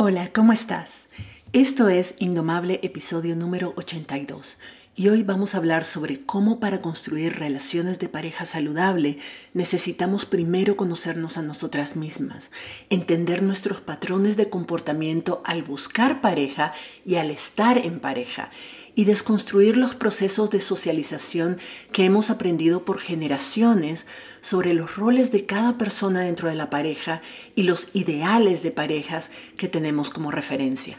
[0.00, 1.08] Hola, ¿cómo estás?
[1.52, 4.56] Esto es Indomable episodio número 82
[4.94, 9.18] y hoy vamos a hablar sobre cómo para construir relaciones de pareja saludable
[9.54, 12.52] necesitamos primero conocernos a nosotras mismas,
[12.90, 16.74] entender nuestros patrones de comportamiento al buscar pareja
[17.04, 18.50] y al estar en pareja
[18.98, 21.58] y desconstruir los procesos de socialización
[21.92, 24.08] que hemos aprendido por generaciones
[24.40, 27.22] sobre los roles de cada persona dentro de la pareja
[27.54, 30.98] y los ideales de parejas que tenemos como referencia.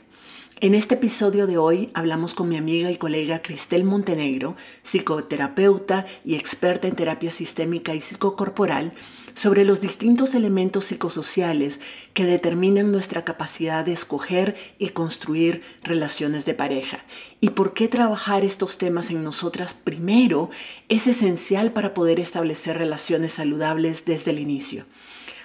[0.61, 6.35] En este episodio de hoy hablamos con mi amiga y colega Cristel Montenegro, psicoterapeuta y
[6.35, 8.93] experta en terapia sistémica y psicocorporal,
[9.35, 11.79] sobre los distintos elementos psicosociales
[12.13, 17.05] que determinan nuestra capacidad de escoger y construir relaciones de pareja
[17.41, 20.49] y por qué trabajar estos temas en nosotras primero
[20.89, 24.85] es esencial para poder establecer relaciones saludables desde el inicio.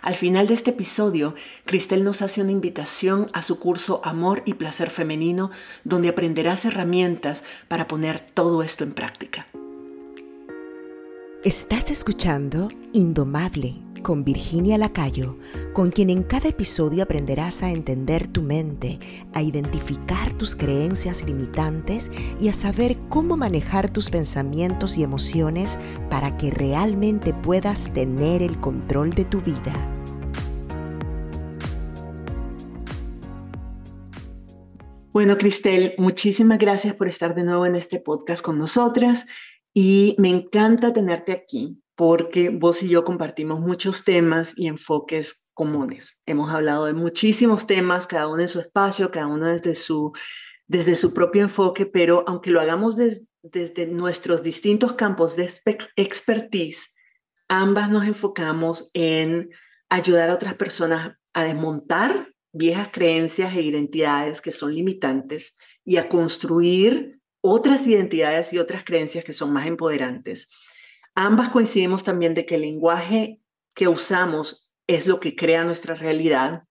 [0.02, 4.52] Al final de este episodio, Cristel nos hace una invitación a su curso Amor y
[4.52, 5.50] Placer Femenino,
[5.84, 9.46] donde aprenderás herramientas para poner todo esto en práctica.
[11.45, 15.37] Estás escuchando Indomable con Virginia Lacayo,
[15.75, 18.98] con quien en cada episodio aprenderás a entender tu mente,
[19.34, 25.78] a identificar tus creencias limitantes y a saber cómo manejar tus pensamientos y emociones
[26.09, 29.75] para que realmente puedas tener el control de tu vida.
[35.12, 39.27] Bueno, Cristel, muchísimas gracias por estar de nuevo en este podcast con nosotras
[39.75, 46.20] y me encanta tenerte aquí porque vos y yo compartimos muchos temas y enfoques comunes.
[46.27, 50.12] Hemos hablado de muchísimos temas, cada uno en su espacio, cada uno desde su,
[50.66, 55.50] desde su propio enfoque, pero aunque lo hagamos desde nuestros distintos campos de
[55.97, 56.94] expertise,
[57.48, 59.50] ambas nos enfocamos en
[59.88, 66.09] ayudar a otras personas a desmontar viejas creencias e identidades que son limitantes y a
[66.09, 70.48] construir otras identidades y otras creencias que son más empoderantes.
[71.15, 73.43] Ambas coincidimos también de que el lenguaje
[73.75, 76.65] que usamos es lo que crea nuestra realidad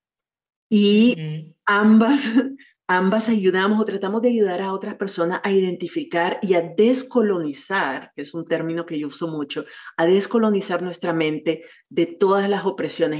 [0.72, 2.28] y ambas,
[2.88, 8.24] ambas ayudamos o tratamos de ayudar a otras personas a identificar y a descolonizar, que
[8.24, 13.20] es un término que yo uso mucho, a descolonizar nuestra mente de todas las opresiones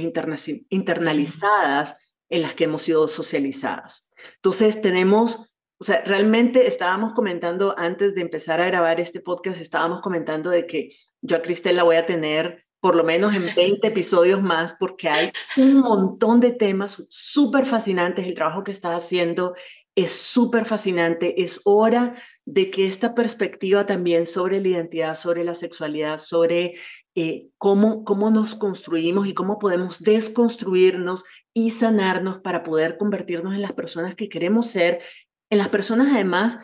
[0.70, 1.96] internalizadas
[2.28, 4.10] en las que hemos sido socializadas.
[4.34, 5.53] Entonces tenemos,
[5.84, 10.66] o sea, realmente estábamos comentando antes de empezar a grabar este podcast, estábamos comentando de
[10.66, 14.76] que yo a Cristel la voy a tener por lo menos en 20 episodios más,
[14.80, 18.26] porque hay un montón de temas súper fascinantes.
[18.26, 19.52] El trabajo que estás haciendo
[19.94, 21.42] es súper fascinante.
[21.42, 22.14] Es hora
[22.46, 26.78] de que esta perspectiva también sobre la identidad, sobre la sexualidad, sobre
[27.14, 33.60] eh, cómo, cómo nos construimos y cómo podemos desconstruirnos y sanarnos para poder convertirnos en
[33.60, 35.02] las personas que queremos ser,
[35.50, 36.58] en las personas además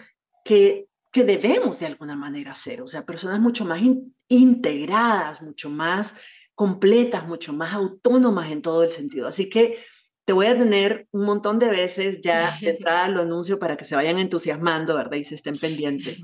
[0.45, 3.81] que, que debemos de alguna manera ser, o sea, personas mucho más
[4.29, 6.15] integradas, mucho más
[6.55, 9.27] completas, mucho más autónomas en todo el sentido.
[9.27, 9.79] Así que
[10.25, 13.85] te voy a tener un montón de veces, ya de entrada lo anuncio para que
[13.85, 15.17] se vayan entusiasmando, ¿verdad?
[15.17, 16.19] Y se estén pendientes.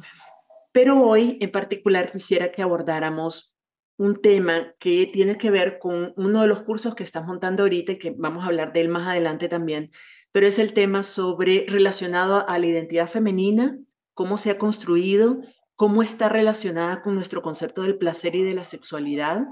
[0.73, 3.56] Pero hoy en particular quisiera que abordáramos
[3.99, 7.93] un tema que tiene que ver con uno de los cursos que estás montando ahorita
[7.93, 9.91] y que vamos a hablar de él más adelante también,
[10.36, 13.78] pero es el tema sobre relacionado a la identidad femenina,
[14.12, 15.41] cómo se ha construido,
[15.76, 19.46] cómo está relacionada con nuestro concepto del placer y de la sexualidad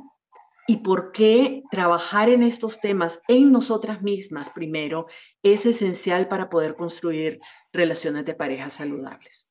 [0.67, 5.06] y por qué trabajar en estos temas en nosotras mismas primero
[5.43, 7.41] es esencial para poder construir
[7.73, 9.49] relaciones de pareja saludables.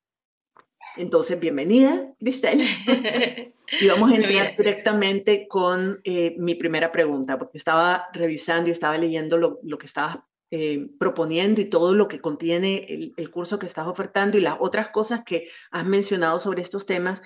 [0.98, 2.62] Entonces, bienvenida, Cristel.
[3.82, 9.00] y vamos a entrar directamente con eh, mi primera pregunta, porque estaba revisando y estaba
[9.00, 10.20] leyendo lo, lo que estabas
[10.56, 14.58] eh, proponiendo y todo lo que contiene el, el, curso que estás ofertando y las
[14.60, 17.22] otras cosas que has mencionado sobre estos temas.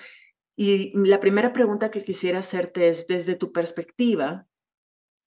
[0.56, 4.48] Y la primera pregunta que quisiera hacerte es, desde tu perspectiva,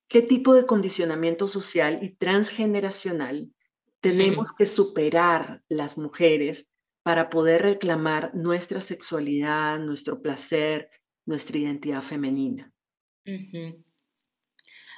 [0.09, 3.53] ¿qué tipo de condicionamiento social y transgeneracional
[4.01, 6.71] tenemos que superar las mujeres
[7.03, 10.91] para poder reclamar nuestra sexualidad, nuestro placer,
[11.27, 12.73] nuestra identidad femenina.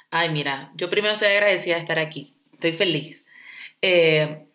[0.09, 3.25] Ay, mira, yo primero estoy agradecida de estar aquí, estoy feliz.
[3.81, 4.45] Eh,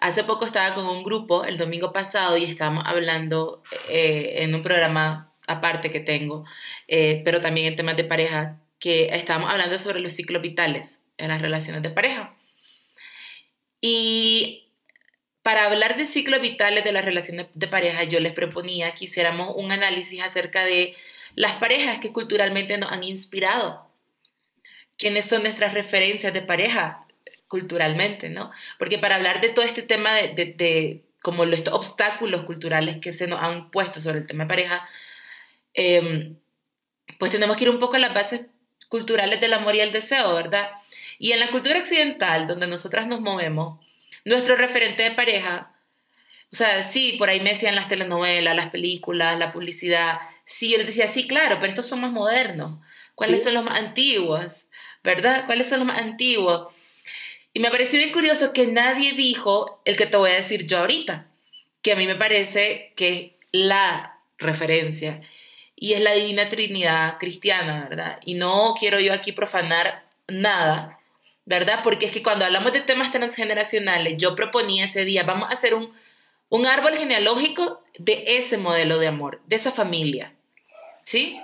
[0.00, 4.62] hace poco estaba con un grupo el domingo pasado y estábamos hablando eh, en un
[4.62, 6.44] programa aparte que tengo,
[6.88, 11.28] eh, pero también en temas de pareja, que estábamos hablando sobre los ciclos vitales en
[11.28, 12.34] las relaciones de pareja.
[13.80, 14.68] Y
[15.42, 19.52] para hablar de ciclos vitales de las relaciones de pareja, yo les proponía que hiciéramos
[19.56, 20.94] un análisis acerca de
[21.34, 23.86] las parejas que culturalmente nos han inspirado.
[24.96, 27.03] ¿Quiénes son nuestras referencias de pareja
[27.54, 28.50] culturalmente, ¿no?
[28.80, 33.28] Porque para hablar de todo este tema de, de, como los obstáculos culturales que se
[33.28, 34.88] nos han puesto sobre el tema de pareja,
[35.72, 36.36] em,
[37.20, 38.46] pues tenemos que ir un poco a las bases
[38.88, 40.68] culturales del amor y el deseo, ¿verdad?
[41.20, 43.78] Y en la cultura occidental, donde nosotras nos movemos,
[44.24, 45.76] nuestro referente de pareja,
[46.50, 50.78] o sea, sí, por ahí me decían las telenovelas, las películas, la publicidad, sí, yo
[50.78, 52.80] les decía, sí, claro, pero estos son más modernos.
[53.14, 54.66] ¿Cuáles son los más antiguos?
[55.04, 55.46] ¿Verdad?
[55.46, 56.74] ¿Cuáles son los más antiguos?
[57.56, 60.78] Y me pareció bien curioso que nadie dijo el que te voy a decir yo
[60.78, 61.28] ahorita,
[61.82, 65.22] que a mí me parece que es la referencia
[65.76, 68.18] y es la divina Trinidad cristiana, ¿verdad?
[68.24, 70.98] Y no quiero yo aquí profanar nada,
[71.44, 71.78] ¿verdad?
[71.84, 75.74] Porque es que cuando hablamos de temas transgeneracionales, yo proponía ese día, vamos a hacer
[75.74, 75.94] un,
[76.48, 80.32] un árbol genealógico de ese modelo de amor, de esa familia,
[81.04, 81.40] ¿sí?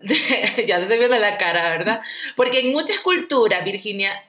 [0.02, 2.00] ya te estoy viendo la cara, ¿verdad?
[2.36, 4.24] Porque en muchas culturas, Virginia,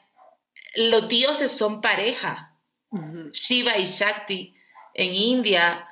[0.75, 2.55] los dioses son pareja.
[3.31, 4.53] Shiva y Shakti
[4.93, 5.87] en India,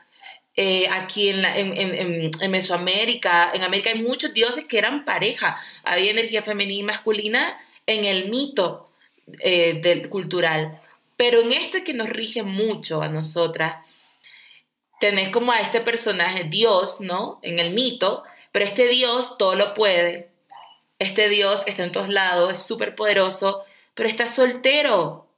[0.55, 5.57] eh, aquí en, en, Mesoamérica, en América hay muchos dioses que eran pareja.
[5.83, 8.89] Había energía femenina y masculina en el mito
[9.39, 10.81] eh, del, cultural.
[11.15, 13.77] Pero en este que nos rige mucho a nosotras,
[14.99, 17.39] tenés como a este personaje, Dios, ¿no?
[17.41, 20.29] En el mito, pero este Dios todo lo puede.
[20.97, 23.63] Este Dios está en todos lados, es súper poderoso,
[23.99, 25.29] pero está soltero.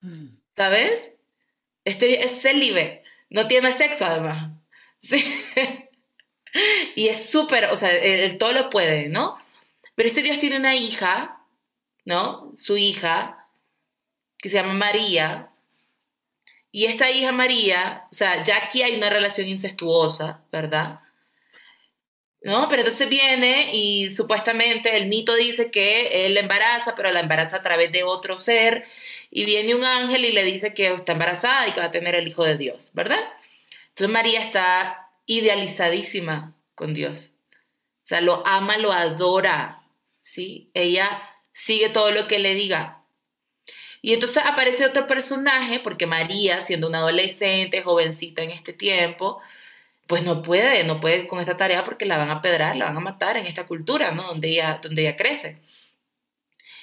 [0.00, 0.28] Mm.
[0.56, 1.12] ¿Sabes?
[1.84, 4.52] Este es célibe, no tiene sexo además.
[5.02, 5.24] Sí.
[6.94, 7.90] y es súper, o sea,
[8.38, 9.38] todo lo puede, ¿no?
[9.94, 11.40] Pero este Dios tiene una hija,
[12.04, 12.52] ¿no?
[12.58, 13.48] Su hija,
[14.36, 15.48] que se llama María.
[16.70, 21.00] Y esta hija María, o sea, ya aquí hay una relación incestuosa, ¿verdad?
[22.42, 22.68] ¿No?
[22.68, 27.58] Pero entonces viene y supuestamente el mito dice que él la embaraza, pero la embaraza
[27.58, 28.84] a través de otro ser,
[29.30, 32.14] y viene un ángel y le dice que está embarazada y que va a tener
[32.14, 33.20] el Hijo de Dios, ¿verdad?
[33.88, 37.34] Entonces María está idealizadísima con Dios.
[38.04, 39.84] O sea, lo ama, lo adora,
[40.20, 40.70] ¿sí?
[40.74, 41.22] Ella
[41.52, 43.04] sigue todo lo que le diga.
[44.02, 49.40] Y entonces aparece otro personaje, porque María, siendo una adolescente, jovencita en este tiempo,
[50.10, 52.96] pues no puede, no puede con esta tarea porque la van a pedrar, la van
[52.96, 54.24] a matar en esta cultura, ¿no?
[54.24, 55.58] Donde ella, donde crece.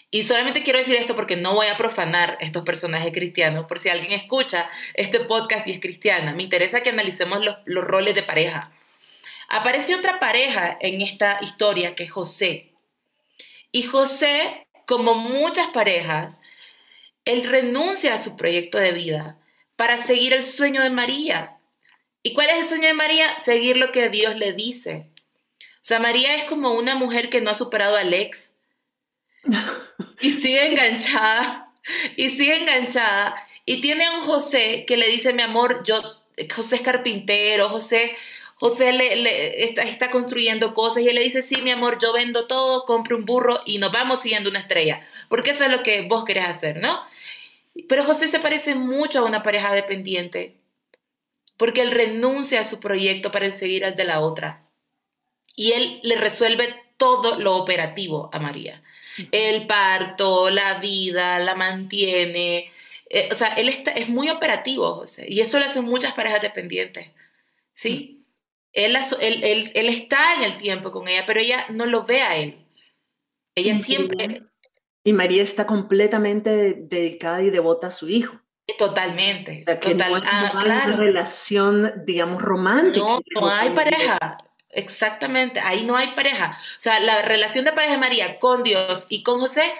[0.09, 3.89] Y solamente quiero decir esto porque no voy a profanar estos personajes cristianos, por si
[3.89, 6.31] alguien escucha este podcast y es cristiana.
[6.31, 8.71] Me interesa que analicemos los, los roles de pareja.
[9.49, 12.71] Aparece otra pareja en esta historia que es José.
[13.73, 16.39] Y José, como muchas parejas,
[17.25, 19.37] él renuncia a su proyecto de vida
[19.75, 21.56] para seguir el sueño de María,
[22.27, 23.39] ¿Y cuál es el sueño de María?
[23.39, 25.05] Seguir lo que Dios le dice.
[25.61, 28.51] O sea, María es como una mujer que no ha superado al ex
[30.19, 31.71] y sigue enganchada
[32.17, 36.01] y sigue enganchada y tiene a un José que le dice, mi amor, yo,
[36.53, 38.13] José es carpintero, José,
[38.55, 42.45] José le, está, está, construyendo cosas y él le dice, sí, mi amor, yo vendo
[42.47, 46.01] todo, compro un burro y nos vamos siguiendo una estrella, porque eso es lo que
[46.01, 46.99] vos querés hacer, ¿no?
[47.87, 50.56] Pero José se parece mucho a una pareja dependiente
[51.57, 54.63] porque él renuncia a su proyecto para seguir al de la otra.
[55.55, 58.83] Y él le resuelve todo lo operativo a María.
[59.31, 62.71] El parto, la vida, la mantiene.
[63.09, 65.25] Eh, o sea, él está, es muy operativo, José.
[65.27, 67.11] Y eso lo hacen muchas parejas dependientes.
[67.73, 68.25] ¿Sí?
[68.73, 72.37] Él, él, él, está en el tiempo con ella, pero ella no lo ve a
[72.37, 72.57] él.
[73.55, 74.43] Ella siempre...
[75.03, 78.39] Y María está completamente dedicada y devota a su hijo.
[78.77, 79.63] Totalmente.
[79.65, 83.05] total, no, ah, hay una relación, digamos, romántica.
[83.05, 84.37] No, no hay pareja.
[84.69, 86.57] Exactamente, ahí no hay pareja.
[86.77, 89.73] O sea, la relación de pareja de María con Dios y con José,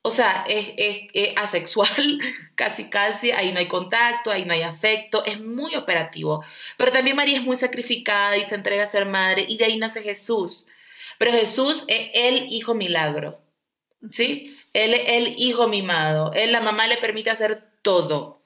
[0.00, 2.18] o sea, es, es, asexual,
[2.54, 6.42] casi casi, ahí no hay contacto, ahí no hay afecto, es muy operativo.
[6.78, 9.76] Pero también María es muy sacrificada y se entrega a ser madre y de ahí
[9.76, 10.66] nace Jesús.
[11.18, 13.42] Pero Jesús es el hijo milagro,
[14.10, 14.58] ¿sí?
[14.72, 16.32] Él es el hijo mimado.
[16.32, 18.42] Él, la mamá le permite hacer todo.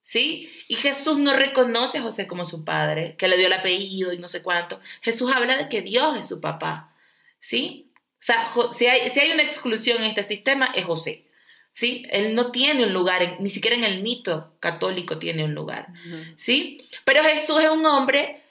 [0.00, 0.50] ¿Sí?
[0.68, 4.18] Y Jesús no reconoce a José como su padre, que le dio el apellido y
[4.18, 4.78] no sé cuánto.
[5.00, 6.94] Jesús habla de que Dios es su papá.
[7.38, 7.90] ¿Sí?
[7.96, 11.24] O sea, si hay, si hay una exclusión en este sistema, es José.
[11.72, 12.04] ¿Sí?
[12.10, 15.88] Él no tiene un lugar, ni siquiera en el mito católico tiene un lugar.
[16.36, 16.86] ¿Sí?
[17.04, 18.42] Pero Jesús es un hombre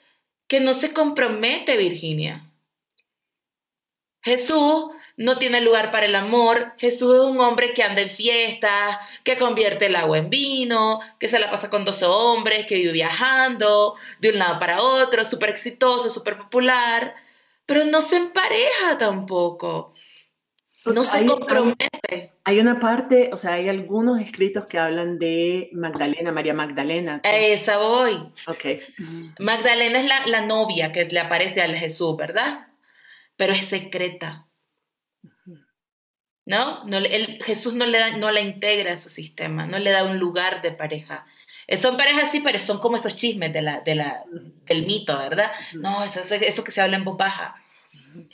[0.48, 2.42] que no se compromete, Virginia.
[4.22, 4.86] Jesús
[5.16, 6.72] no tiene lugar para el amor.
[6.78, 11.28] Jesús es un hombre que anda en fiestas, que convierte el agua en vino, que
[11.28, 15.50] se la pasa con 12 hombres, que vive viajando de un lado para otro, súper
[15.50, 17.14] exitoso, súper popular,
[17.66, 19.94] pero no se empareja tampoco.
[20.84, 22.32] no se compromete.
[22.46, 27.20] Hay, una parte, o sea, hay algunos escritos que hablan de Magdalena, María Magdalena.
[27.22, 28.32] esa voy.
[28.48, 28.64] Ok.
[29.38, 32.66] Magdalena es la, la novia que le aparece al Jesús, ¿verdad?
[33.36, 34.46] Pero es secreta.
[36.46, 36.84] ¿No?
[36.84, 40.04] no el, Jesús no, le da, no la integra a su sistema, no le da
[40.04, 41.24] un lugar de pareja.
[41.66, 44.24] Eh, son parejas sí, pero son como esos chismes de la, de la,
[44.66, 45.50] del mito, ¿verdad?
[45.72, 47.56] No, eso, eso, que se habla en voz baja.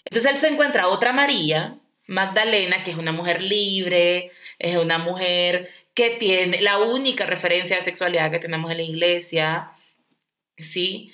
[0.04, 5.70] Entonces él se encuentra otra María, Magdalena, que es una mujer libre, es una mujer
[5.94, 9.70] que tiene la única referencia de sexualidad que tenemos en la iglesia,
[10.56, 11.12] ¿sí?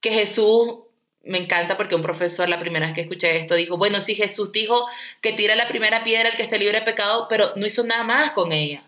[0.00, 0.80] Que Jesús,
[1.22, 4.52] me encanta porque un profesor la primera vez que escuché esto dijo, bueno, sí, Jesús
[4.52, 4.86] dijo
[5.20, 8.02] que tira la primera piedra el que esté libre de pecado, pero no hizo nada
[8.02, 8.82] más con ella.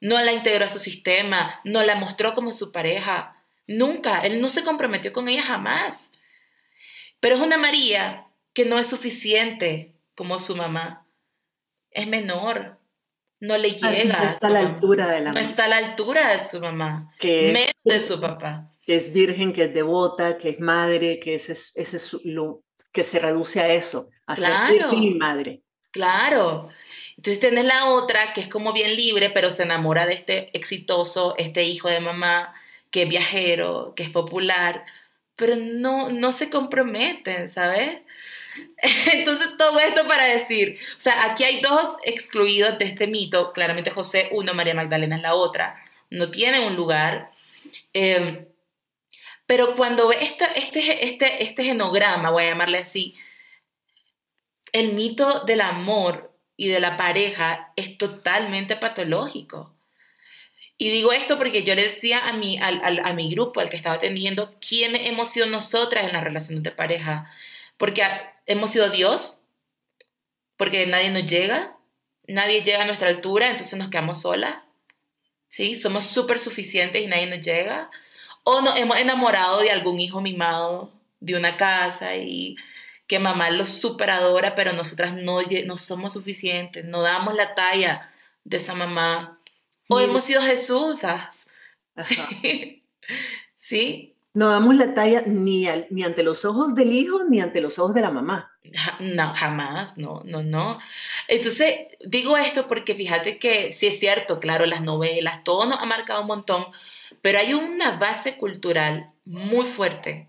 [0.00, 3.36] No la integró a su sistema, no la mostró como su pareja,
[3.66, 6.10] nunca, él no se comprometió con ella jamás.
[7.20, 11.06] Pero es una María que no es suficiente como su mamá.
[11.90, 12.78] Es menor,
[13.40, 14.18] no le llega.
[14.18, 15.34] No está a la altura de la mamá.
[15.34, 18.70] No está a la altura de su mamá, que menos de su papá.
[18.86, 22.62] Que es virgen, que es devota, que es madre, que, es, ese es lo,
[22.92, 25.62] que se reduce a eso, a ser virgen y madre.
[25.90, 26.68] Claro.
[27.16, 31.34] Entonces tienes la otra que es como bien libre, pero se enamora de este exitoso,
[31.38, 32.54] este hijo de mamá,
[32.90, 34.84] que es viajero, que es popular,
[35.36, 38.02] pero no, no se comprometen, ¿sabes?
[39.12, 43.90] Entonces, todo esto para decir, o sea, aquí hay dos excluidos de este mito, claramente
[43.90, 45.76] José uno, María Magdalena es la otra,
[46.10, 47.30] no tiene un lugar.
[47.92, 48.46] Em,
[49.46, 53.14] pero cuando ve este, este, este genograma, voy a llamarle así,
[54.72, 59.74] el mito del amor y de la pareja es totalmente patológico.
[60.76, 63.94] Y digo esto porque yo le decía a mi, a mi grupo, al que estaba
[63.94, 67.30] atendiendo, quién hemos sido nosotras en las relaciones de pareja.
[67.76, 68.02] Porque
[68.46, 69.40] hemos sido Dios,
[70.56, 71.76] porque nadie nos llega,
[72.26, 74.56] nadie llega a nuestra altura, entonces nos quedamos solas,
[75.48, 75.76] ¿sí?
[75.76, 77.90] Somos súper suficientes y nadie nos llega.
[78.44, 82.56] O nos hemos enamorado de algún hijo mimado de una casa y
[83.06, 88.10] que mamá lo superadora, pero nosotras no, no somos suficientes, no damos la talla
[88.44, 89.38] de esa mamá.
[89.88, 91.02] O hemos sido Jesús,
[92.02, 92.82] ¿sí?
[93.58, 94.14] ¿Sí?
[94.32, 97.94] No damos la talla ni, ni ante los ojos del hijo ni ante los ojos
[97.94, 98.52] de la mamá.
[98.98, 100.78] No, jamás, no, no, no.
[101.28, 105.84] Entonces, digo esto porque fíjate que sí es cierto, claro, las novelas, todo nos ha
[105.84, 106.66] marcado un montón,
[107.22, 110.28] pero hay una base cultural muy fuerte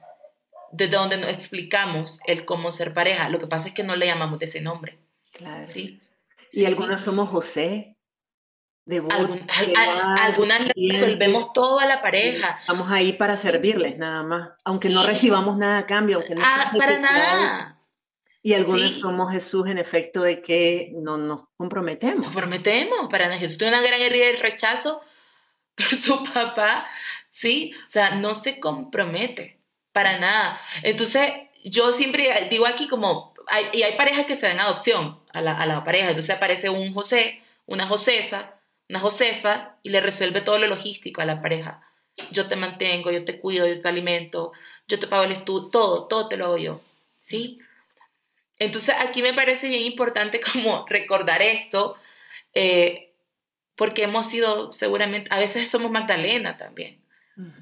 [0.72, 3.29] de donde nos explicamos el cómo ser pareja.
[3.29, 5.00] Lo que pasa es que no le llamamos de ese nombre.
[5.32, 5.67] Claro.
[5.67, 6.01] ¿sí?
[6.51, 7.96] Y algunas somos José,
[8.86, 8.98] de
[10.20, 12.58] algunas resolvemos todo a la pareja.
[12.60, 16.17] Estamos ahí para servirles nada más, aunque no recibamos nada a cambio.
[16.17, 17.82] Aunque no ah, para nada.
[18.44, 22.17] Y algunos somos Jesús en efecto de que no nos comprometemos.
[22.17, 23.10] Nos comprometemos.
[23.10, 25.01] Para Jesús tiene una gran herida de rechazo
[25.98, 26.88] su papá,
[27.29, 27.74] ¿sí?
[27.88, 29.60] O sea, no se compromete
[29.91, 30.60] para nada.
[30.84, 31.32] Entonces,
[31.63, 35.60] yo siempre digo aquí como, hay, y hay parejas que se dan adopción a la,
[35.60, 36.10] a la pareja.
[36.10, 38.55] Entonces aparece un José, una Josesa,
[38.89, 41.82] una Josefa y le resuelve todo lo logístico a la pareja.
[42.32, 44.53] Yo te mantengo, yo te cuido, yo te alimento,
[44.88, 46.82] yo te pago el estudio, todo, todo te lo hago yo.
[47.15, 47.60] ¿Sí?
[48.60, 51.98] Entonces aquí me parece bien importante como recordar esto,
[52.53, 53.04] eh,
[53.75, 57.01] porque hemos sido seguramente, a veces somos Magdalena también,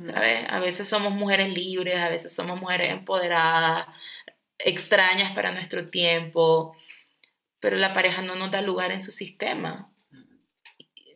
[0.02, 0.46] ¿sabes?
[0.50, 3.88] A veces somos mujeres libres, a veces somos mujeres empoderadas,
[4.60, 6.76] extrañas para nuestro tiempo,
[7.60, 9.94] pero la pareja no nos da lugar en su sistema.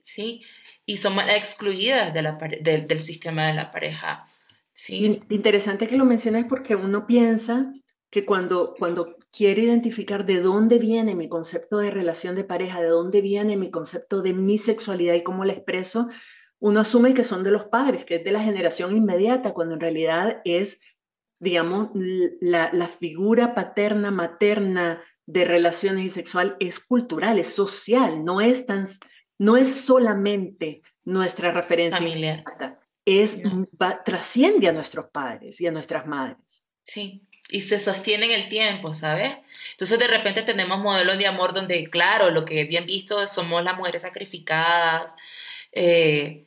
[0.08, 0.42] ¿sí?
[0.86, 4.26] Y somos excluidas de la, del sistema de la pareja,
[4.74, 5.22] ¿sí?
[5.30, 7.74] Interesante que lo menciones porque uno piensa
[8.10, 12.88] que cuando, cuando quiere identificar de dónde viene mi concepto de relación de pareja, de
[12.88, 16.08] dónde viene mi concepto de mi sexualidad y cómo la expreso,
[16.60, 19.82] uno asume que son de los padres, que es de la generación inmediata, cuando en
[19.82, 20.80] realidad es,
[21.40, 28.42] digamos, la, la figura paterna, materna de relaciones y sexual es cultural, es social, no
[28.42, 28.88] es tan
[29.40, 32.44] no es solamente nuestra referencia familiar,
[33.06, 33.38] es
[34.04, 36.68] trasciende a nuestros padres y a nuestras madres.
[36.84, 39.34] Sí, y se sostiene en el tiempo, ¿sabes?
[39.72, 43.78] Entonces de repente tenemos modelos de amor donde, claro, lo que bien visto somos las
[43.78, 45.16] mujeres sacrificadas,
[45.72, 46.46] eh,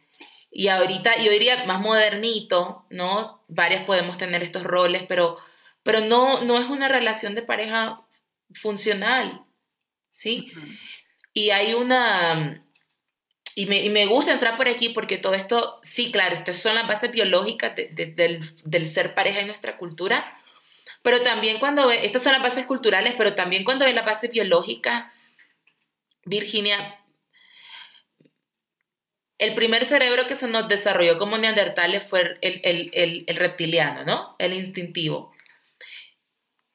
[0.50, 3.42] y ahorita, yo diría más modernito, ¿no?
[3.49, 5.38] Varias podemos tener estos roles, pero,
[5.83, 8.02] pero no, no es una relación de pareja
[8.52, 9.42] funcional,
[10.11, 10.52] ¿sí?
[11.33, 12.64] Y hay una,
[13.54, 17.12] y me, gusta entrar por aquí porque todo esto, sí, claro, estas son las bases
[17.12, 20.39] biológicas del, del, ser pareja en nuestra cultura,
[21.02, 24.28] Pero también cuando ve, estas son las bases culturales, pero también cuando ve la base
[24.28, 25.12] biológica,
[26.25, 27.00] Virginia,
[29.38, 34.37] el primer cerebro que se nos desarrolló como neandertales fue el, reptiliano, ¿no?
[34.38, 35.33] El instintivo.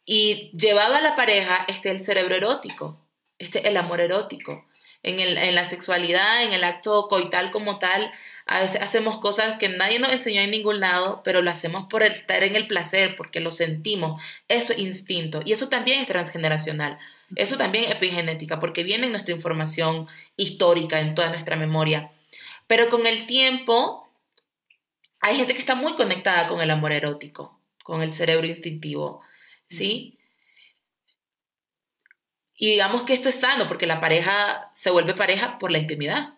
[0.03, 4.64] Y llevado a la pareja, este el cerebro erótico, este el amor erótico.
[5.07, 8.11] En, en la sexualidad, en el acto coital como tal,
[8.47, 12.03] a veces hacemos cosas que nadie nos enseñó en ningún lado, pero lo hacemos por
[12.03, 14.21] estar en el placer, porque lo sentimos.
[14.47, 15.41] Eso es instinto.
[15.43, 16.97] Y eso también es transgeneracional.
[17.35, 20.07] Eso también es epigenética, porque viene en nuestra información
[20.37, 22.11] histórica, en toda nuestra memoria.
[22.67, 24.07] Pero con el tiempo,
[25.21, 29.21] hay gente que está muy conectada con el amor erótico, con el cerebro instintivo,
[29.67, 30.19] ¿sí?
[32.55, 36.35] Y digamos que esto es sano, porque la pareja se vuelve pareja por la intimidad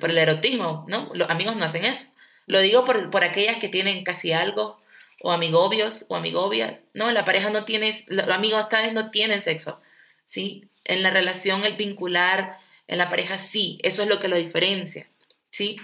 [0.00, 1.10] por el erotismo, ¿no?
[1.14, 2.06] Los amigos no hacen eso.
[2.46, 4.80] Lo digo por, por aquellas que tienen casi algo,
[5.22, 6.84] o amigobios o amigobias.
[6.94, 9.80] No, la pareja no tiene, los amigos tales no tienen sexo,
[10.24, 10.68] ¿sí?
[10.84, 15.08] En la relación, el vincular, en la pareja sí, eso es lo que lo diferencia,
[15.50, 15.76] ¿sí?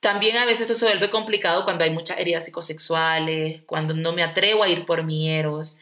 [0.00, 4.22] También a veces esto se vuelve complicado cuando hay muchas heridas psicosexuales, cuando no me
[4.22, 5.78] atrevo a ir por mieros,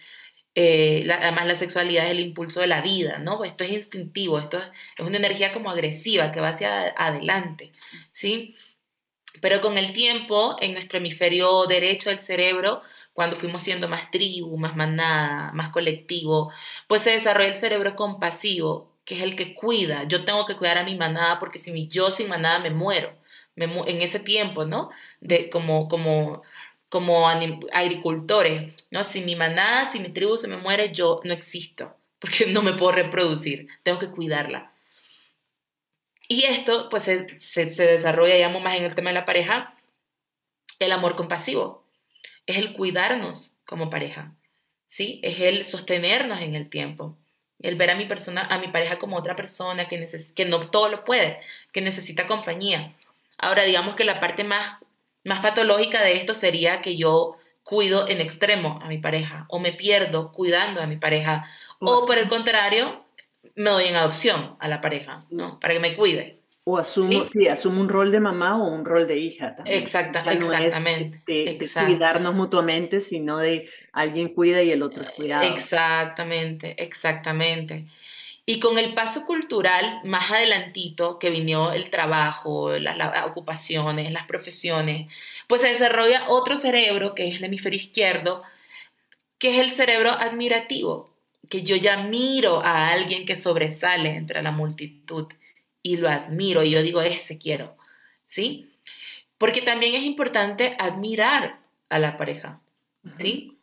[0.54, 3.44] eh, además la sexualidad es el impulso de la vida, ¿no?
[3.44, 7.72] Esto es instintivo, esto es, una energía como agresiva que va hacia adelante,
[8.10, 8.56] ¿sí?
[9.40, 14.56] Pero con el tiempo, en nuestro hemisferio derecho del cerebro, cuando fuimos siendo más tribu,
[14.58, 16.52] más manada, más colectivo,
[16.88, 20.04] pues se desarrolla el cerebro compasivo, que es el que cuida.
[20.04, 23.16] Yo tengo que cuidar a mi manada porque si mi, yo sin manada me muero.
[23.56, 24.90] Me en ese tiempo, ¿no?
[25.20, 26.42] De, como, como
[26.90, 29.04] como agricultores, ¿no?
[29.04, 32.74] Si mi manada, si mi tribu se me muere, yo no existo, porque no me
[32.74, 34.72] puedo reproducir, tengo que cuidarla.
[36.28, 39.74] Y esto, pues, se, se, desarrolla, digamos, más en el tema de la pareja,
[40.78, 41.84] el amor compasivo.
[42.46, 44.34] Es el cuidarnos como pareja,
[44.86, 45.20] ¿sí?
[45.22, 47.16] Es el sostenernos en el tiempo.
[47.60, 50.04] El ver a mi persona, a mi pareja como otra persona que,
[50.34, 51.40] que no todo lo puede,
[51.72, 52.94] que necesita compañía.
[53.38, 54.79] Ahora, digamos que la parte más
[55.24, 59.72] más patológica de esto sería que yo cuido en extremo a mi pareja o me
[59.72, 61.46] pierdo cuidando a mi pareja
[61.78, 63.04] o, por el contrario
[63.54, 65.58] me doy en adopción a la pareja, ¿no?
[65.60, 66.40] Para que me cuide.
[66.64, 67.48] O asumo, ¿Sí?
[67.48, 69.78] asumo un rol de mamá o un rol de hija también.
[69.78, 71.22] Exacta, exactamente.
[71.26, 75.42] de, cuidarnos mutuamente, sino de alguien cuida y el otro es cuidado.
[75.52, 77.86] Exactamente, exactamente.
[78.46, 85.12] Y con el paso cultural, más adelantito, que vino el trabajo, las, ocupaciones, las profesiones,
[85.46, 88.42] pues se desarrolla otro cerebro, que es el hemisferio izquierdo,
[89.38, 91.14] que es el cerebro admirativo,
[91.48, 95.26] que yo ya miro a alguien que sobresale entre la multitud
[95.82, 97.76] y lo admiro y yo digo, ese quiero,
[98.26, 98.70] ¿sí?
[99.38, 102.60] Porque también es importante admirar a la pareja,
[103.18, 103.59] ¿sí?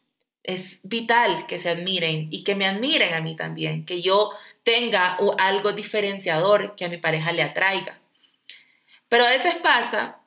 [0.48, 4.32] Es vital que se admiren y que me admiren a mí también, que yo
[4.64, 8.00] tenga algo diferenciador que a mi pareja le atraiga.
[9.10, 10.18] Pero a veces pasa,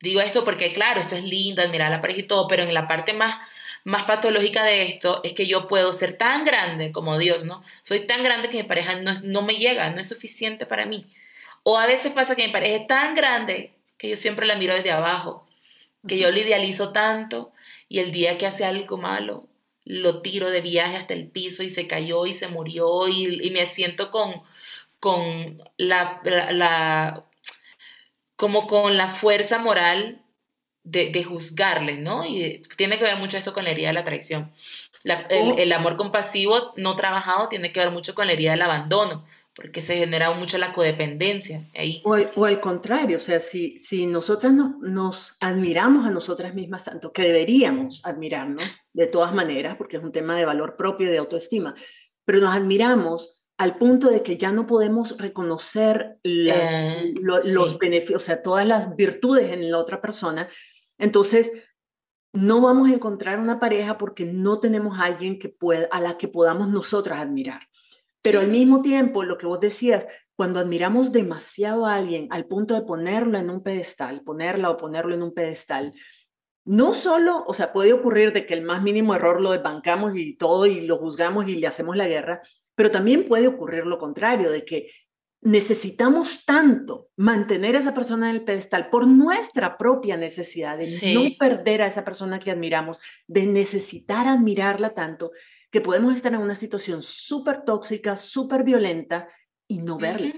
[0.00, 2.74] digo esto porque claro, esto es lindo, admirar a la pareja y todo, pero en
[2.74, 3.36] la parte más,
[3.84, 7.64] más patológica de esto es que yo puedo ser tan grande como Dios, ¿no?
[7.82, 11.06] Soy tan grande que mi pareja no, no me llega, no es suficiente para mí.
[11.62, 14.74] O a veces pasa que mi pareja es tan grande que yo siempre la miro
[14.74, 15.46] desde abajo,
[16.06, 17.52] que yo lo idealizo tanto
[17.90, 19.48] y el día que hace algo malo,
[19.84, 23.66] lo tiro de viaje hasta el piso y se cayó y se murió y, me
[23.66, 24.42] siento con,
[25.00, 27.24] con la,
[28.36, 30.22] como con la fuerza moral
[30.84, 32.24] de, juzgarle, ¿no?
[32.24, 34.52] Y tiene que ver mucho esto con la herida de la traición.
[35.04, 39.26] el, el, amor compasivo no trabajado tiene que ver mucho con la herida del abandono
[39.54, 42.02] porque se genera mucho la codependencia ahí.
[42.04, 47.12] O, o al contrario, o sea, si, si nosotras nos admiramos a nosotras mismas tanto,
[47.12, 51.18] que deberíamos admirarnos de todas maneras, porque es un tema de valor propio y de
[51.18, 51.74] autoestima,
[52.24, 58.24] pero nos admiramos al punto de que ya no podemos reconocer eh, los beneficios, o
[58.24, 60.48] sea, todas las virtudes en la otra persona,
[60.96, 61.52] entonces
[62.32, 66.16] no vamos a encontrar una pareja porque no tenemos a alguien que pueda, a la
[66.16, 67.62] que podamos nosotras admirar.
[68.22, 70.06] Pero al mismo tiempo, lo que vos decías,
[70.36, 75.14] cuando admiramos demasiado a alguien al punto de ponerlo en un pedestal, ponerla o ponerlo
[75.14, 75.94] en un pedestal,
[76.64, 80.36] no solo, o sea, puede ocurrir de que el más mínimo error lo desbancamos y
[80.36, 82.42] todo y lo juzgamos y le hacemos la guerra,
[82.74, 84.90] pero también puede ocurrir lo contrario, de que
[85.42, 91.22] necesitamos tanto mantener a esa persona en el pedestal por nuestra propia necesidad de no
[91.38, 95.30] perder a esa persona que admiramos, de necesitar admirarla tanto,
[95.70, 99.28] que podemos estar en una situación súper tóxica, súper violenta
[99.68, 100.32] y no verla.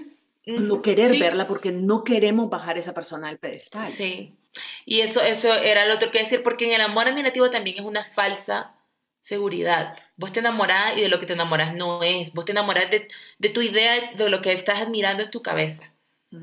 [0.45, 3.87] No querer verla porque no queremos bajar a esa persona al pedestal.
[3.87, 4.37] Sí.
[4.85, 7.85] Y eso, eso era lo otro que decir, porque en el amor admirativo también es
[7.85, 8.75] una falsa
[9.21, 9.97] seguridad.
[10.17, 12.33] Vos te enamorás y de lo que te enamoras no es.
[12.33, 13.07] Vos te enamorás de,
[13.39, 15.93] de tu idea, de lo que estás admirando en tu cabeza.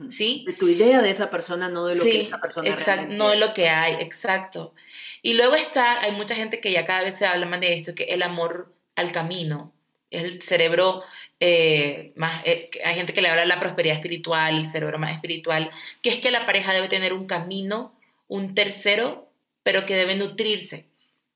[0.08, 0.44] ¿Sí?
[0.46, 3.36] De tu idea de esa persona, no de lo que esa persona exacto, no de
[3.36, 4.72] lo que hay, exacto.
[5.20, 7.94] Y luego está, hay mucha gente que ya cada vez se habla más de esto,
[7.94, 9.72] que el amor al camino,
[10.10, 11.02] el cerebro
[11.40, 15.12] eh, más, eh, hay gente que le habla de la prosperidad espiritual, el cerebro más
[15.12, 15.70] espiritual,
[16.02, 17.94] que es que la pareja debe tener un camino,
[18.28, 19.32] un tercero,
[19.62, 20.86] pero que debe nutrirse.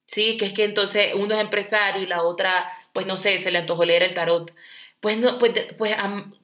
[0.06, 3.50] Sí, que es que entonces uno es empresario y la otra, pues no sé, se
[3.50, 4.54] le antojó leer el tarot.
[5.00, 5.96] Pues, no, pues, pues,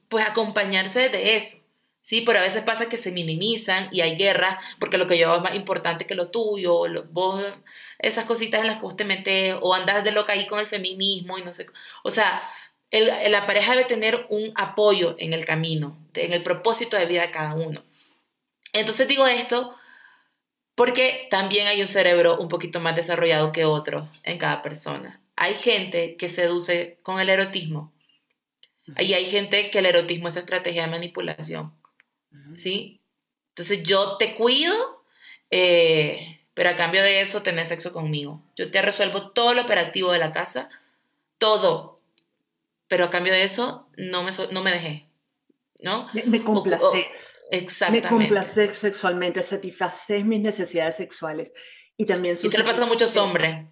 [0.09, 1.59] pues acompañarse de eso.
[2.03, 5.29] Sí, pero a veces pasa que se minimizan y hay guerras porque lo que yo
[5.29, 7.45] hago es más importante que lo tuyo, vos,
[7.99, 11.39] esas cositas en las que usted mete o andas de loca ahí con el feminismo
[11.39, 11.67] y no sé.
[12.03, 12.43] O sea,
[12.91, 17.23] el, la pareja debe tener un apoyo en el camino, en el propósito de vida
[17.23, 17.83] de cada uno.
[18.73, 19.75] Entonces digo esto
[20.75, 25.21] porque también hay un cerebro un poquito más desarrollado que otro en cada persona.
[25.37, 27.93] Hay gente que seduce con el erotismo
[28.99, 31.80] y hay gente que el erotismo es estrategia de manipulación.
[32.55, 33.01] ¿Sí?
[33.51, 35.05] Entonces yo te cuido,
[35.51, 38.43] eh, pero a cambio de eso tenés sexo conmigo.
[38.57, 40.69] Yo te resuelvo todo lo operativo de la casa,
[41.39, 42.01] todo,
[42.89, 45.07] pero a cambio de eso no me, no me dejé.
[45.83, 46.09] ¿No?
[46.13, 47.41] Me, me complaces.
[47.51, 48.09] Exactamente.
[48.09, 51.53] Me complaces sexualmente, satisfaces mis necesidades sexuales.
[51.97, 52.49] Y también sucede.
[52.49, 53.67] Y te lo pasa a muchos hombres.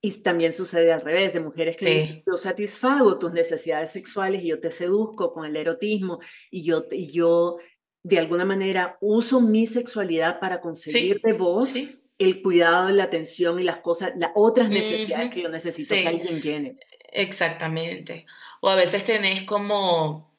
[0.00, 4.48] Y también sucede al revés, de mujeres que dicen, yo satisfago tus necesidades sexuales y
[4.48, 7.56] yo te seduzco con el erotismo y yo, y yo
[8.04, 11.74] de alguna manera uso mi sexualidad para conseguir de vos
[12.18, 16.40] el cuidado, la atención y las cosas, las otras necesidades que yo necesito que alguien
[16.40, 16.76] llene.
[17.10, 18.26] Exactamente.
[18.60, 20.32] O a veces tenés como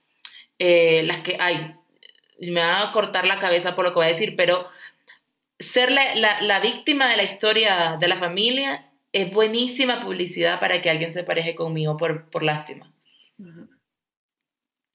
[0.59, 1.75] eh, las que, hay
[2.39, 4.67] me va a cortar la cabeza por lo que voy a decir, pero
[5.57, 10.89] ser la, la, víctima de la historia de la familia es buenísima publicidad para que
[10.89, 12.91] alguien se pareje conmigo por, por lástima.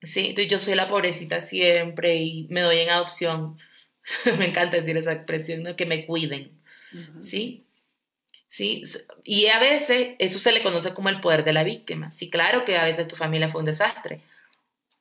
[0.02, 3.58] Sí, yo soy la pobrecita siempre y me doy en adopción.
[4.38, 5.76] me encanta decir esa expresión, ¿no?
[5.76, 6.58] que me cuiden.
[7.22, 7.66] ¿Sí?
[8.48, 8.82] ¿Sí?
[9.22, 12.10] Y a veces eso se le conoce como el poder de la víctima.
[12.10, 14.22] Sí, claro que a veces tu familia fue un desastre,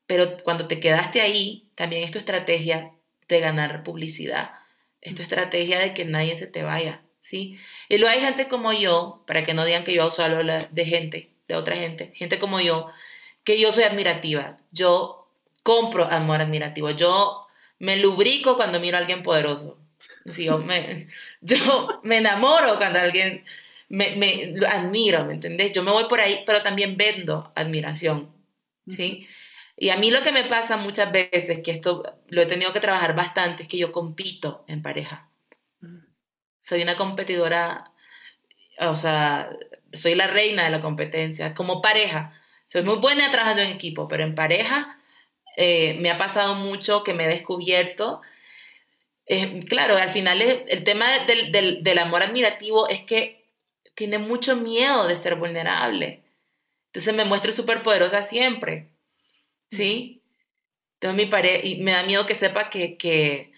[0.05, 2.91] pero cuando te quedaste ahí, también es tu estrategia
[3.27, 4.51] de ganar publicidad,
[5.01, 7.57] es tu estrategia de que nadie se te vaya, ¿sí?
[7.87, 10.85] Y luego hay gente como yo, para que no digan que yo solo hablo de
[10.85, 12.91] gente, de otra gente, gente como yo,
[13.49, 15.27] que yo soy admirativa, yo
[15.63, 17.47] compro amor admirativo, yo
[17.79, 19.79] me lubrico cuando miro a alguien poderoso,
[20.27, 20.45] ¿sí?
[20.45, 21.07] yo, me,
[21.41, 23.43] yo me enamoro cuando alguien
[23.87, 25.71] me, me admiro, ¿me entendés?
[25.71, 28.31] Yo me voy por ahí, pero también vendo admiración,
[28.87, 29.27] ¿sí?
[29.75, 32.79] Y a mí lo que me pasa muchas veces, que esto lo he tenido que
[32.79, 35.27] trabajar bastante, es que yo compito en pareja.
[36.61, 37.93] Soy una competidora,
[38.77, 39.49] o sea,
[39.91, 41.55] soy la reina de la competencia.
[41.55, 42.38] Como pareja,
[42.69, 44.97] soy muy buena trabajando en equipo, pero en pareja
[45.57, 48.21] eh, me ha pasado mucho que me he descubierto.
[49.67, 53.45] claro, al final el tema del, del, del amor admirativo es que
[53.95, 56.23] tiene mucho miedo de ser vulnerable.
[56.87, 58.89] Entonces me muestro súper poderosa siempre
[59.71, 60.23] ¿sí?
[60.99, 63.53] Tengo mi pared y me da miedo que sepa que, que,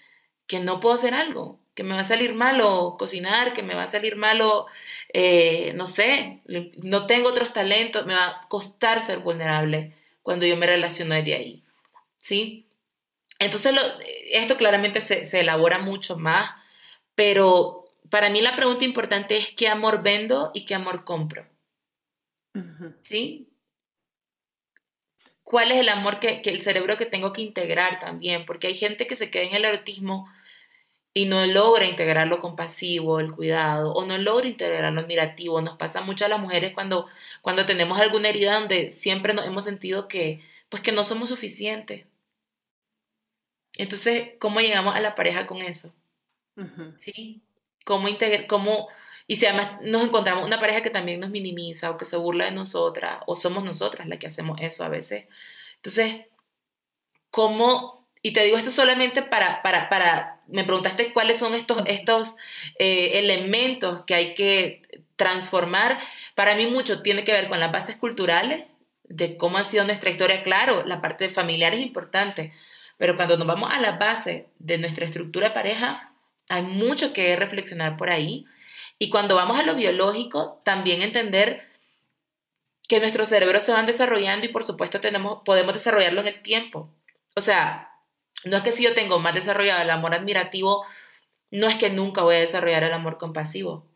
[0.47, 3.84] que, no puedo hacer algo, que me va a salir malo cocinar, que me va
[3.84, 4.67] a salir malo,
[5.13, 6.41] eh, no sé,
[6.84, 11.36] no tengo otros talentos, me va a costar ser vulnerable cuando yo me relaciono desde
[11.36, 11.63] ahí,
[12.19, 12.67] ¿sí?
[13.39, 13.82] Entonces, lo,
[14.32, 16.52] esto claramente se, se elabora mucho más,
[17.15, 21.47] pero para mí la pregunta importante es qué amor vendo y qué amor compro.
[23.02, 23.52] ¿Sí?
[25.52, 29.06] cuál es el amor que, el cerebro que tengo que integrar también, porque hay gente
[29.06, 30.32] que se queda en el erotismo
[31.13, 35.62] y no logra integrar lo compasivo, el cuidado, o no logra integrar lo admirativo.
[35.62, 37.08] Nos pasa mucho a las mujeres cuando,
[37.41, 42.06] cuando tenemos alguna herida donde siempre nos hemos sentido que, pues que no somos suficientes.
[43.78, 45.93] Entonces, ¿cómo llegamos a la pareja con eso?
[47.02, 47.41] ¿Sí?
[47.86, 48.89] ¿Cómo, integrar, cómo
[49.32, 52.43] y si además nos encontramos una pareja que también nos minimiza o que se burla
[52.45, 55.26] de nosotras, o somos nosotras las que hacemos eso a veces.
[55.78, 56.26] Entonces,
[57.30, 58.00] ¿cómo?
[58.21, 62.36] Y te digo esto solamente para, para, para me preguntaste cuáles son estos, estos
[62.77, 64.81] eh, elementos que hay que
[65.15, 65.97] transformar.
[66.36, 68.65] Para mí mucho tiene que ver con las bases culturales,
[69.03, 70.43] de cómo ha sido nuestra historia.
[70.43, 72.53] Claro, la parte familiar es importante,
[72.97, 76.13] pero cuando nos vamos a la base de nuestra estructura de pareja,
[76.49, 78.45] hay mucho que reflexionar por ahí
[78.99, 81.67] y cuando vamos a lo biológico, también entender
[82.88, 86.93] que nuestros cerebros se van desarrollando y por supuesto tenemos, podemos desarrollarlo en el tiempo.
[87.36, 87.90] O sea,
[88.46, 90.86] no es que si yo tengo más desarrollado el amor admirativo,
[91.52, 93.88] no es que nunca voy a desarrollar el amor compasivo.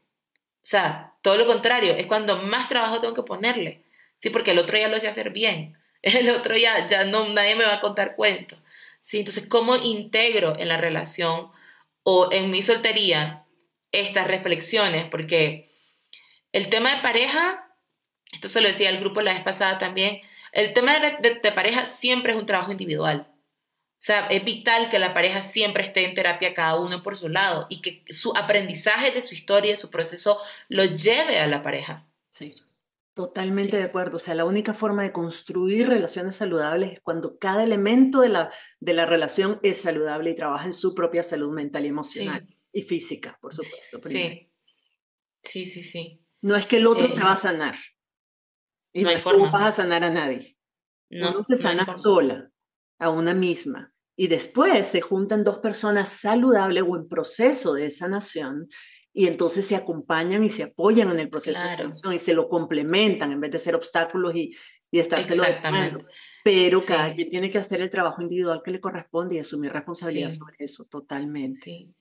[0.62, 3.84] sea, todo lo contrario, es cuando más trabajo tengo que ponerle.
[4.20, 5.78] Sí, porque el otro ya lo sé hacer bien.
[6.04, 8.62] El otro ya, ya no, nadie me va a contar cuentos.
[9.02, 11.52] Sí, entonces, ¿cómo integro en la relación
[12.04, 13.46] o en mi soltería
[13.92, 15.06] estas reflexiones?
[15.06, 15.70] Porque
[16.52, 17.68] el tema de pareja,
[18.32, 20.22] esto se lo decía el grupo la vez pasada también,
[20.52, 23.28] el tema de, pareja siempre es un trabajo individual.
[23.98, 27.30] O sea, es vital que la pareja siempre esté en terapia cada uno por su
[27.30, 31.64] lado y que su aprendizaje de su historia, de su proceso, lo lleve a la
[31.64, 32.08] pareja.
[32.32, 32.52] Sí,
[33.16, 34.18] totalmente de acuerdo.
[34.18, 38.52] O sea, la única forma de construir relaciones saludables es cuando cada elemento de la,
[38.80, 42.82] de la relación es saludable y trabaja en su propia salud mental y emocional y
[42.82, 44.02] física, por supuesto.
[44.04, 44.52] Sí,
[45.42, 46.22] sí, sí, sí.
[46.42, 47.76] No es que el otro te va a sanar.
[48.92, 49.50] Y no, hay forma.
[49.50, 50.58] vas a sanar a nadie.
[51.10, 52.52] No, Uno se sana sola,
[53.00, 53.94] a una misma.
[54.18, 58.70] Y después se juntan dos personas saludables o en proceso de sanación
[59.14, 62.50] y entonces se acompañan y se apoyan en el proceso de sanación y se lo
[62.50, 64.56] complementan en vez de ser obstáculos y,
[64.92, 65.44] y estárselo.
[66.44, 70.32] Pero cada quien tiene que hacer el trabajo individual que le corresponde y asumir responsabilidad
[70.32, 71.62] sobre eso totalmente.
[71.64, 71.94] Sí.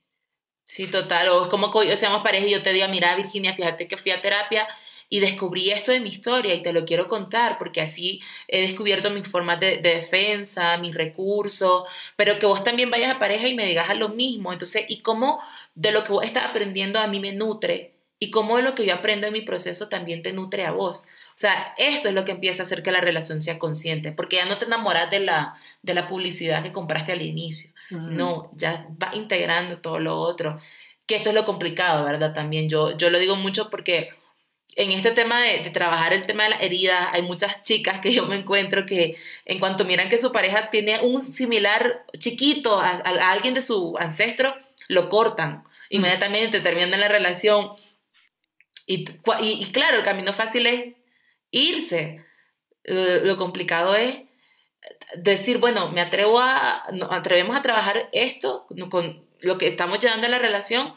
[0.66, 1.28] Sí, total.
[1.28, 4.10] O es como que seamos pareja y yo te diga, mira, Virginia, fíjate que fui
[4.10, 4.66] a terapia
[5.08, 9.10] y descubrí esto de mi historia y te lo quiero contar porque así he descubierto
[9.10, 11.84] mis formas de, defensa, mis recursos,
[12.16, 14.52] pero que vos también vayas a pareja y me digas a lo mismo.
[14.52, 15.40] Entonces, ¿y cómo
[15.74, 17.92] de lo que vos estás aprendiendo a mí me nutre?
[18.18, 21.04] Y cómo de lo que yo aprendo en mi proceso también te nutre a vos.
[21.34, 24.36] O sea, esto es lo que empieza a hacer que la relación sea consciente, porque
[24.36, 27.70] ya no te enamoras de la, de la publicidad que compraste al inicio.
[27.90, 30.60] No, ya va integrando todo lo otro.
[31.06, 32.32] Que esto es lo complicado, ¿verdad?
[32.32, 34.10] También yo, yo lo digo mucho porque
[34.76, 38.26] en este tema de, trabajar el tema de las heridas, hay muchas chicas que yo
[38.26, 42.90] me encuentro que en cuanto miran que su pareja tiene un similar chiquito a,
[43.30, 44.54] alguien de su ancestro,
[44.88, 45.64] lo cortan.
[45.90, 47.70] Inmediatamente terminan la relación.
[48.86, 49.04] Y,
[49.40, 50.94] y, claro, el camino fácil es
[51.50, 52.24] irse.
[52.82, 54.18] Lo, complicado es
[55.16, 60.30] decir, bueno, me atrevo a, atrevemos a trabajar esto con lo que estamos llevando a
[60.30, 60.94] la relación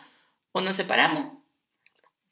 [0.51, 1.37] o nos separamos.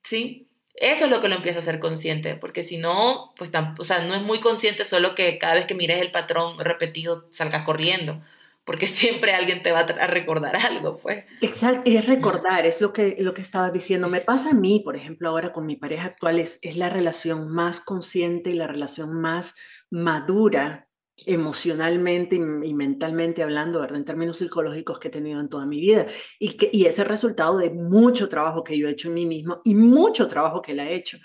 [0.03, 0.49] ¿Sí?
[0.77, 3.99] Eso es lo que lo empieza a ser consciente, porque si no, pues o sea,
[4.05, 8.21] no es muy consciente solo que cada vez que mires el patrón repetido salgas corriendo,
[8.65, 11.23] porque siempre alguien te va a recordar algo, pues.
[11.41, 14.09] Exacto, y es recordar, es lo que, lo que estaba diciendo.
[14.09, 17.47] Me pasa a mí, por ejemplo, ahora con mi pareja actual, es, es la relación
[17.47, 19.55] más consciente y la relación más
[19.89, 20.84] madura
[21.25, 23.97] emocionalmente y, mentalmente hablando, ¿verdad?
[23.97, 26.07] En términos psicológicos que he tenido en toda mi vida.
[26.39, 29.25] Y, que, y es el resultado de mucho trabajo que yo he hecho en mí
[29.25, 31.17] mismo y mucho trabajo que él ha hecho.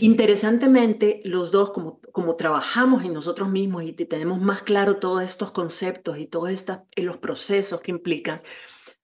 [0.00, 5.52] Interesantemente, los dos, como, como trabajamos en nosotros mismos y tenemos más claro todos estos
[5.52, 8.42] conceptos y todos estos, los procesos que implican,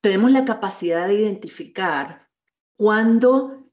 [0.01, 2.29] tenemos la capacidad de identificar
[2.77, 3.70] cuando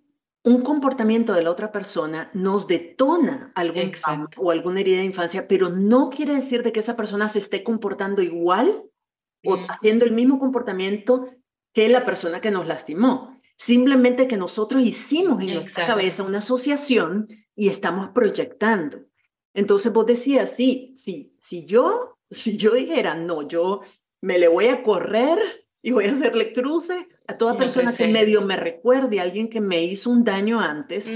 [0.48, 3.92] un comportamiento de la otra persona nos detona algún
[4.38, 7.66] o alguna herida de infancia, pero no quiere decir de que esa persona se esté
[7.66, 8.86] comportando igual
[9.44, 11.30] o haciendo el mismo comportamiento
[11.74, 13.38] que la persona que nos lastimó.
[13.58, 19.00] Simplemente que nosotros hicimos en nuestra cabeza una asociación y estamos proyectando.
[19.54, 23.82] Entonces vos decías, sí, sí, si yo, si yo dijera, no, yo
[24.22, 28.42] me le voy a correr y voy a hacerle cruces a toda persona que medio
[28.42, 31.08] me recuerde, a alguien que me hizo un daño antes,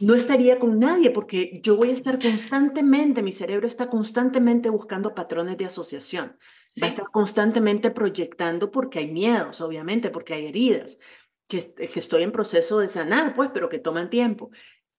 [0.00, 5.14] no estaría con nadie porque yo voy a estar constantemente, mi cerebro está constantemente buscando
[5.14, 6.36] patrones de asociación,
[6.82, 10.98] va a estar constantemente proyectando porque hay miedos, obviamente, porque hay heridas,
[11.46, 14.50] que, que estoy en proceso de sanar, pues, pero que toman tiempo.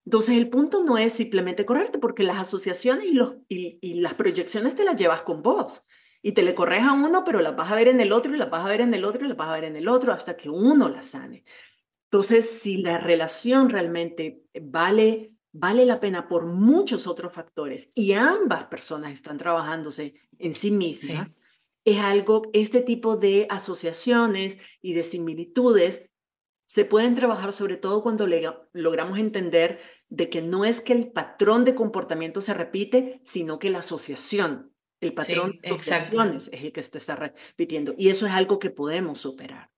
[0.05, 4.15] Entonces, el punto no es simplemente correrte, porque las asociaciones y, los, y, y las
[4.15, 5.85] proyecciones te las llevas con vos
[6.21, 8.37] y te le corres a uno, pero las vas a ver en el otro y
[8.37, 10.13] las vas a ver en el otro y las vas a ver en el otro
[10.13, 11.43] hasta que uno la sane.
[12.11, 18.65] Entonces, si la relación realmente vale, vale la pena por muchos otros factores y ambas
[18.65, 21.29] personas están trabajándose en sí mismas,
[21.83, 26.09] es algo, este tipo de asociaciones y de similitudes
[26.67, 28.27] se pueden trabajar sobre todo cuando
[28.73, 29.79] logramos entender
[30.09, 34.70] de que no es que el patrón de comportamiento se repite, sino que la asociación
[35.01, 38.69] el patrón de asociaciones es el que se está repitiendo y eso es algo que
[38.69, 39.69] podemos superar.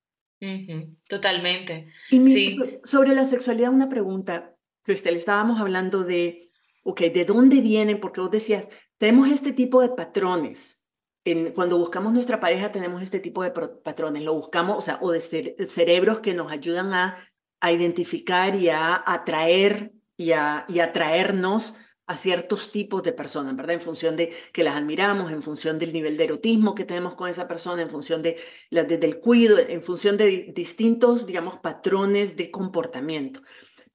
[1.08, 1.88] Totalmente.
[2.12, 2.80] Y sí.
[2.84, 6.52] sobre la sexualidad, una pregunta, Cristel, estábamos hablando de,
[6.84, 8.02] ok, ¿de dónde vienen?
[8.02, 10.82] Porque vos decías, tenemos este tipo de patrones.
[11.24, 15.12] En, cuando buscamos nuestra pareja tenemos este tipo de patrones, lo buscamos, o sea, o
[15.14, 17.16] de cerebros que nos ayudan a,
[17.62, 23.76] a identificar y a atraer y a, y atraernos a ciertos tipos de personas, ¿verdad?
[23.76, 27.30] En función de que las admiramos, en función del nivel de erotismo que tenemos con
[27.30, 28.38] esa persona, en función de,
[28.70, 33.42] la, del cuido, en función de distintos, digamos, patrones de comportamiento.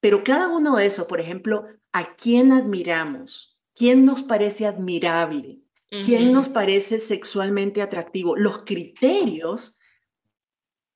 [0.01, 3.59] pero cada uno de esos, por ejemplo, ¿a quién admiramos?
[3.75, 5.61] ¿Quién nos parece admirable?
[6.05, 8.37] ¿Quién nos parece sexualmente atractivo?
[8.37, 9.78] Los criterios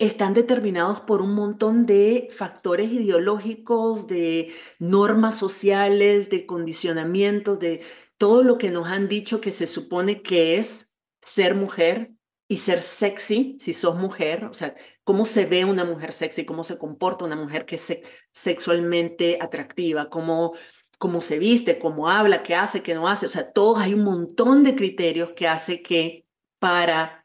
[0.06, 7.82] están determinados por un montón de factores ideológicos, de normas sociales, de condicionamientos, de
[8.18, 12.12] todo lo que nos han dicho que se supone que es ser mujer
[12.48, 16.64] y ser sexy si sos mujer, o sea, cómo se ve una mujer sexy, cómo
[16.64, 17.98] se comporta una mujer que es
[18.32, 20.52] sexualmente atractiva, cómo,
[20.98, 24.04] cómo se viste, cómo habla, qué hace, qué no hace, o sea, todos hay un
[24.04, 26.26] montón de criterios que hace que
[26.58, 27.21] para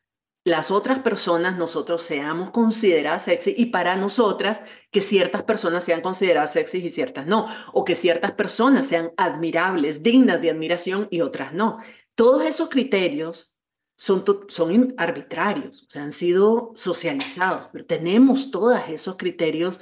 [0.47, 6.53] las otras personas nosotros seamos consideradas sexy y para nosotras que ciertas personas sean consideradas
[6.53, 11.53] sexy y ciertas no, o que ciertas personas sean admirables, dignas de admiración y otras
[11.53, 11.79] no.
[12.15, 13.53] Todos esos criterios
[13.97, 19.81] son, son arbitrarios, o sea, han sido socializados, pero tenemos todos esos criterios,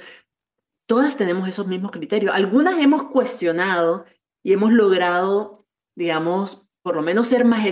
[0.86, 2.34] todas tenemos esos mismos criterios.
[2.34, 4.04] Algunas hemos cuestionado
[4.42, 7.66] y hemos logrado, digamos, por lo menos ser más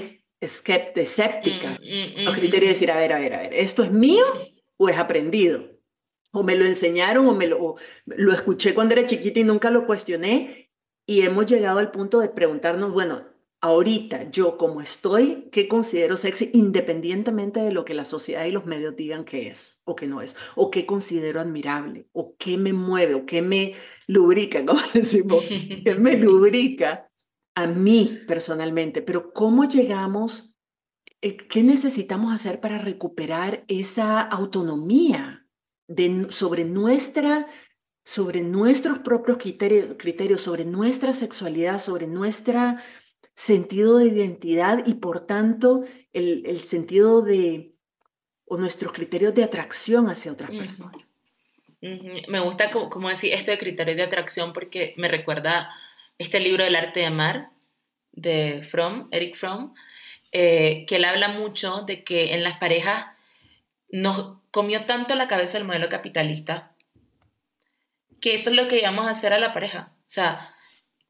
[0.45, 3.83] escépticas mm, mm, los mm, criterios de decir, a ver, a ver, a ver, ¿esto
[3.83, 4.25] es mío
[4.77, 5.71] o es aprendido?
[6.33, 7.77] O me lo enseñaron o me lo,
[8.07, 10.73] lo escuché cuando era chiquita y nunca lo cuestioné.
[11.07, 13.25] Y hemos llegado al punto de preguntarnos, bueno,
[13.65, 18.67] ahorita yo como estoy, ¿qué considero sexy independientemente de lo que la sociedad y los
[18.67, 20.37] medios digan que es o que no es?
[20.55, 22.07] ¿O qué considero admirable?
[22.13, 23.15] ¿O qué me mueve?
[23.15, 23.75] ¿O qué me
[24.07, 24.63] lubrica?
[24.67, 25.47] ¿Cómo decimos?
[25.49, 27.11] ¿Qué me lubrica?
[27.55, 30.55] A mí personalmente, pero ¿cómo llegamos?
[31.21, 35.47] Eh, ¿Qué necesitamos hacer para recuperar esa autonomía
[35.87, 37.47] de, sobre, nuestra,
[38.05, 42.77] sobre nuestros propios criterios, criterios, sobre nuestra sexualidad, sobre nuestro
[43.37, 47.75] sentido de identidad y por tanto el, el sentido de,
[48.47, 51.03] o nuestros criterios de atracción hacia otras personas?
[52.29, 55.71] Me gusta como, como decir esto de criterios de atracción porque me recuerda
[56.19, 57.51] este libro del arte de amar
[58.13, 59.75] de Fromm, Eric Fromm,
[60.33, 63.07] eh, que él habla mucho de que en las parejas
[63.89, 66.75] nos comió tanto la cabeza el modelo capitalista
[68.25, 69.93] que eso es lo que íbamos a hacer a la pareja.
[69.99, 70.55] O sea,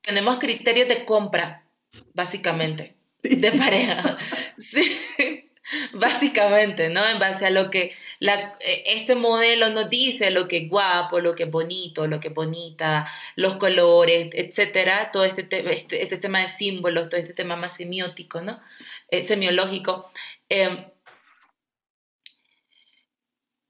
[0.01, 1.65] tenemos criterios de compra,
[2.13, 4.19] básicamente, de pareja.
[4.59, 5.44] Sí.
[5.93, 7.07] Básicamente, ¿no?
[7.07, 11.21] En base a lo que la, e, este modelo nos dice, lo que es guapo,
[11.21, 13.07] lo que es bonito, lo que es bonita,
[13.37, 18.41] los colores, etcétera, todo este, este, este, tema de símbolos, todo este tema más semiótico,
[18.41, 18.61] ¿no?
[19.09, 20.11] Eh, semiológico.
[20.49, 20.87] Em,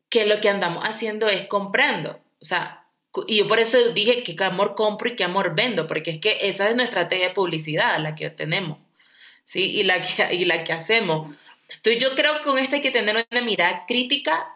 [0.09, 2.21] que lo que andamos haciendo es comprando.
[2.41, 2.85] O sea,
[3.27, 6.39] y yo por eso dije que amor compro y que amor vendo, porque es que
[6.43, 8.79] esa es nuestra estrategia de publicidad, la que tenemos,
[9.45, 9.71] ¿sí?
[9.71, 11.35] Y la que, y la que hacemos.
[11.77, 14.47] Entonces yo creo que con esto hay que tener una mirada crítica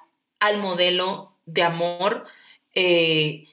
[0.40, 2.24] al modelo de amor
[2.74, 3.44] eh,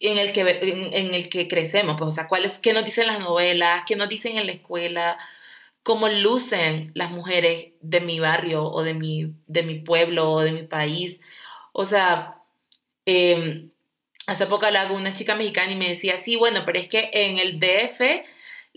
[0.00, 1.96] en, el que, en, el que crecemos.
[1.98, 3.82] Pues, o sea, ¿cuál ¿qué nos dicen las novelas?
[3.86, 5.18] ¿Qué nos dicen en la escuela?
[5.82, 10.52] ¿Cómo lucen las mujeres de mi barrio o de mi, de mi pueblo o de
[10.52, 11.20] mi país?
[11.72, 12.36] O sea,
[13.06, 13.70] em,
[14.26, 17.10] hace poco hablaba con una chica mexicana y me decía, sí, bueno, pero es que
[17.12, 18.00] en el DF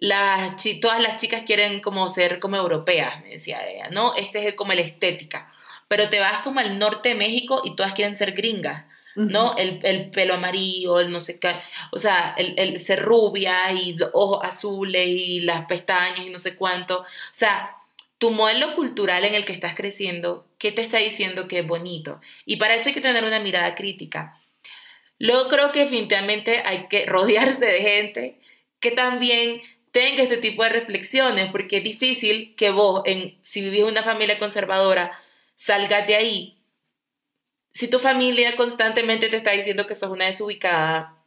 [0.04, 4.14] las, todas las chicas quieren como ser como europeas, me decía ella, ¿no?
[4.16, 5.50] Este es como la estética.
[5.88, 8.84] Pero te vas como al norte de México y todas quieren ser gringas,
[9.16, 9.56] ¿no?
[9.56, 11.56] el, el, pelo amarillo, el no sé qué,
[11.94, 16.58] o sea, el, el ser rubia y ojos azules y las pestañas y no sé
[16.58, 17.00] cuánto.
[17.00, 17.78] O sea,
[18.18, 22.20] tu modelo cultural en el que estás creciendo, ¿qué te está diciendo que es bonito?
[22.46, 24.38] Y para eso hay que tener una mirada crítica.
[25.18, 28.40] Luego creo que definitivamente hay que rodearse de gente
[28.82, 29.62] que también
[29.94, 34.04] tenga este tipo de reflexiones, porque es difícil que vos, en, si vivís en una
[34.04, 35.18] familia conservadora,
[35.56, 36.58] salgas de ahí.
[37.72, 41.24] Si tu familia constantemente te está diciendo que sos una desubicada,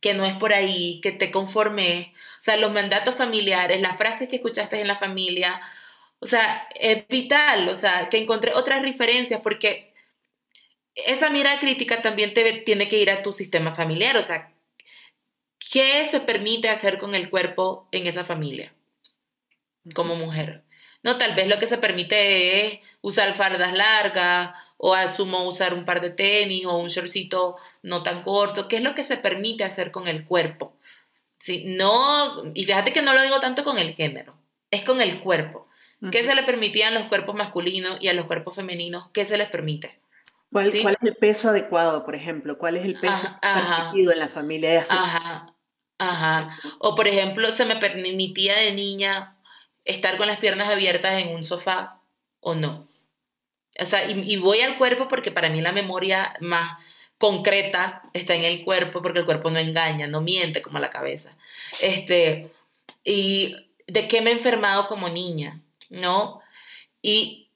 [0.00, 4.28] que no es por ahí, que te conformes, o sea, los mandatos familiares, las frases
[4.28, 5.60] que escuchaste en la familia,
[6.18, 9.94] o sea, es vital, o sea, que encontré otras referencias, porque
[10.94, 14.52] esa mirada crítica también te, tiene que ir a tu sistema familiar, o sea,
[15.70, 18.72] ¿Qué se permite hacer con el cuerpo en esa familia
[19.94, 20.64] como mujer?
[21.02, 25.84] No, tal vez lo que se permite es usar faldas largas o asumo usar un
[25.84, 28.68] par de tenis o un shortcito no tan corto.
[28.68, 30.76] ¿Qué es lo que se permite hacer con el cuerpo?
[31.38, 34.36] Sí, no, y fíjate que no lo digo tanto con el género,
[34.70, 35.68] es con el cuerpo.
[36.12, 39.08] ¿Qué se le permitía a los cuerpos masculinos y a los cuerpos femeninos?
[39.12, 39.98] ¿Qué se les permite?
[40.50, 42.56] ¿Cuál, es el peso adecuado, por ejemplo?
[42.56, 44.84] ¿Cuál es el peso permitido en la familia?
[44.88, 45.54] Ajá,
[45.98, 46.58] ajá.
[46.78, 49.36] O por ejemplo, se me permitía de niña
[49.84, 52.00] estar con las piernas abiertas en un sofá
[52.40, 52.88] o no.
[53.80, 56.78] O sea, y, voy al cuerpo porque para mí la memoria más
[57.16, 61.36] concreta está en el cuerpo, porque el cuerpo no engaña, no miente como la cabeza.
[61.80, 62.50] Este,
[63.04, 66.40] y de qué me he enfermado como niña, ¿no?
[67.02, 67.48] Y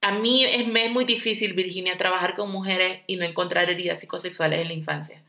[0.00, 4.00] a mí es, me es muy difícil, Virginia, trabajar con mujeres y no encontrar heridas
[4.00, 5.22] psicosexuales en la infancia.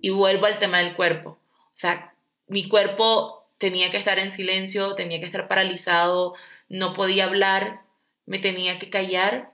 [0.00, 1.38] Y vuelvo al tema del cuerpo.
[1.72, 2.14] O sea,
[2.46, 6.34] mi cuerpo tenía que estar en silencio, tenía que estar paralizado,
[6.68, 7.82] no podía hablar,
[8.26, 9.52] me tenía que callar.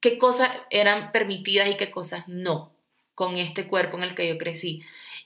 [0.00, 2.72] ¿Qué cosas eran permitidas y qué cosas no
[3.14, 4.82] con este cuerpo en el que yo crecí?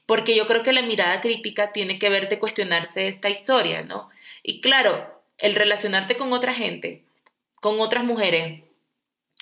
[0.06, 4.08] Porque yo creo que la mirada crítica tiene que ver de cuestionarse esta historia, ¿no?
[4.42, 7.04] Y claro, el relacionarte con otra gente,
[7.60, 8.62] con otras mujeres,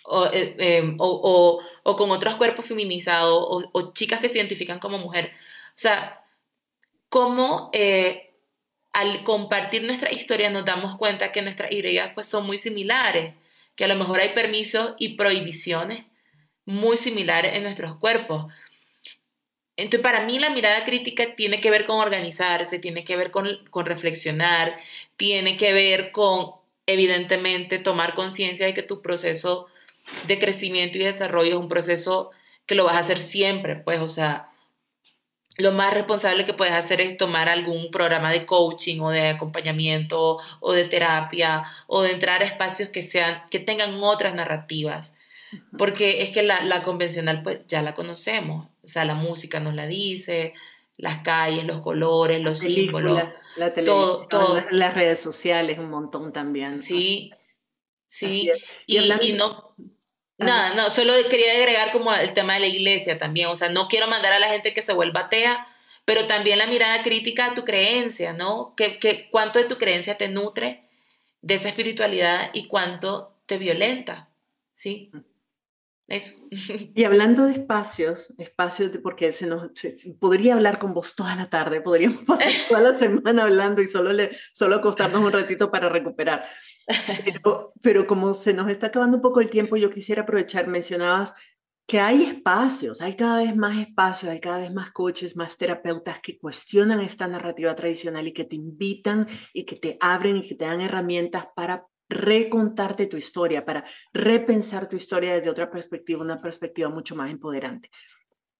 [0.04, 5.32] o, eh, em, con otros cuerpos feminizados, o, chicas que se identifican como mujer.
[5.70, 6.24] O sea,
[7.10, 8.30] cómo eh,
[8.92, 13.34] al compartir nuestra historia nos damos cuenta que nuestras ideas pues, son muy similares,
[13.76, 16.04] que a lo mejor hay permisos y prohibiciones
[16.64, 18.52] muy similares en nuestros cuerpos.
[19.76, 23.48] Entonces, para mí la mirada crítica tiene que ver con organizarse, tiene que ver con,
[23.70, 24.76] con reflexionar,
[25.16, 26.52] tiene que ver con,
[26.86, 29.68] evidentemente, tomar conciencia de que tu proceso
[30.26, 32.30] de crecimiento y desarrollo es un proceso
[32.66, 34.49] que lo vas a hacer siempre, pues, o sea,
[35.58, 40.38] lo más responsable que puedes hacer es tomar algún programa de coaching o de acompañamiento
[40.60, 45.16] o de terapia o de entrar a espacios que sean que tengan otras narrativas.
[45.76, 49.74] Porque es que la, la, convencional pues ya la conocemos, o sea, la música nos
[49.74, 50.54] la dice,
[50.96, 53.20] las calles, los colores, los símbolos,
[53.56, 54.62] la todo, todo.
[54.70, 56.82] Las redes sociales, un montón también.
[56.82, 57.32] Sí,
[58.06, 58.48] sí,
[58.86, 59.74] y, y, no,
[60.40, 63.88] nada, no, solo quería agregar como el tema de la iglesia también, o sea, no
[63.88, 65.66] quiero mandar a la gente que se vuelva atea,
[66.04, 68.74] pero también la mirada crítica a tu creencia, ¿no?
[68.76, 70.88] Que, que cuánto de tu creencia te nutre
[71.42, 74.28] de esa espiritualidad y cuánto te violenta,
[74.72, 75.10] ¿sí?
[76.10, 76.34] Eso.
[76.94, 79.70] Y hablando de espacios, espacios, porque se nos,
[80.18, 84.12] podría hablar con vos toda la tarde, podríamos pasar toda la semana hablando y solo,
[84.12, 86.44] le, solo acostarnos un ratito para recuperar.
[87.24, 91.34] Pero, pero como se nos está acabando un poco el tiempo, yo quisiera aprovechar, mencionabas
[91.86, 96.18] que hay espacios, hay cada vez más espacios, hay cada vez más coaches, más terapeutas
[96.20, 100.56] que cuestionan esta narrativa tradicional y que te invitan y que te abren y que
[100.56, 106.42] te dan herramientas para recontarte tu historia, para repensar tu historia desde otra perspectiva, una
[106.42, 107.88] perspectiva mucho más empoderante.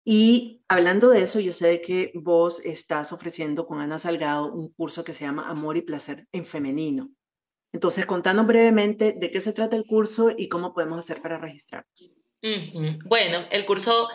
[0.04, 5.04] Y hablando de eso, yo sé que vos estás ofreciendo con Ana Salgado un curso
[5.04, 7.10] que se llama Amor y Placer en Femenino.
[7.72, 12.12] Entonces, contanos brevemente de qué se trata el curso y cómo podemos hacer para registrarnos.
[13.04, 14.08] Bueno, el curso,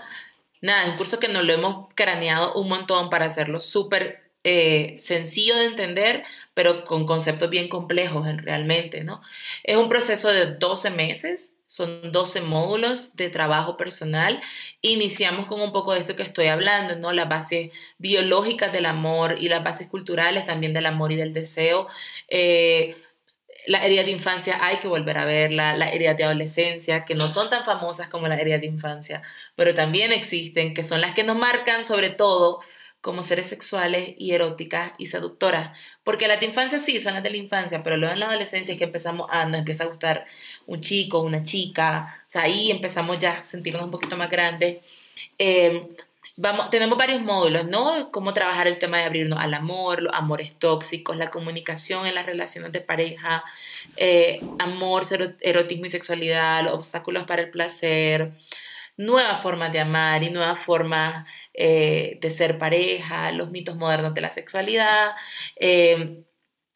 [0.61, 4.93] nada, es un curso que nos lo hemos craneado un montón para hacerlo súper eh,
[4.95, 6.21] sencillo de entender,
[6.53, 9.19] pero con conceptos bien complejos en, realmente, ¿no?
[9.63, 14.39] Es un proceso de 12 meses, son 12 módulos de trabajo personal.
[14.81, 17.11] Iniciamos con un poco de esto que estoy hablando, ¿no?
[17.11, 21.87] Las bases biológicas del amor y las bases culturales también del amor y del deseo.
[22.27, 22.95] Eh,
[23.65, 27.33] la herida de infancia hay que volver a verla, la herida de adolescencia, que no
[27.33, 29.23] son tan famosas como la herida de infancia,
[29.55, 32.61] pero también existen, que son las que nos marcan sobre todo
[33.05, 35.77] como seres sexuales y eróticas y seductoras.
[36.03, 38.71] Porque las de infancia sí, son las de la infancia, pero luego en la adolescencia
[38.71, 40.25] es que empezamos a, nos empieza a gustar
[40.65, 44.77] un chico, una chica, o sea, ahí empezamos ya a sentirnos un poquito más grandes.
[45.37, 45.87] Eh,
[46.35, 48.09] vamos, tenemos varios módulos, ¿no?
[48.09, 52.25] Cómo trabajar el tema de abrirnos al amor, los amores tóxicos, la comunicación en las
[52.25, 53.43] relaciones de pareja,
[53.97, 55.03] eh, amor,
[55.41, 58.31] erotismo y sexualidad, los obstáculos para el placer,
[58.97, 64.21] nuevas formas de amar y nuevas formas eh, de ser pareja, los mitos modernos de
[64.21, 65.11] la sexualidad.
[65.57, 66.23] Eh,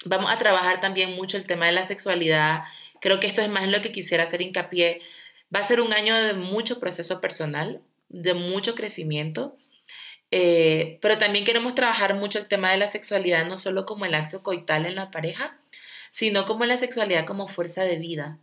[0.06, 2.64] vamos a trabajar también mucho el tema de la sexualidad.
[3.02, 5.02] Creo que esto es más lo que quisiera hacer hincapié.
[5.54, 9.56] Va a ser un año de mucho proceso personal, de mucho crecimiento.
[10.32, 14.14] Eh, pero también queremos trabajar mucho el tema de la sexualidad, no solo como el
[14.14, 15.58] acto coital en la pareja,
[16.12, 18.38] sino como la sexualidad como fuerza de vida.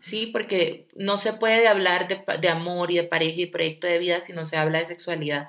[0.00, 4.20] Sí, porque no se puede hablar de, amor y de pareja y proyecto de vida
[4.20, 5.48] si no se habla de sexualidad.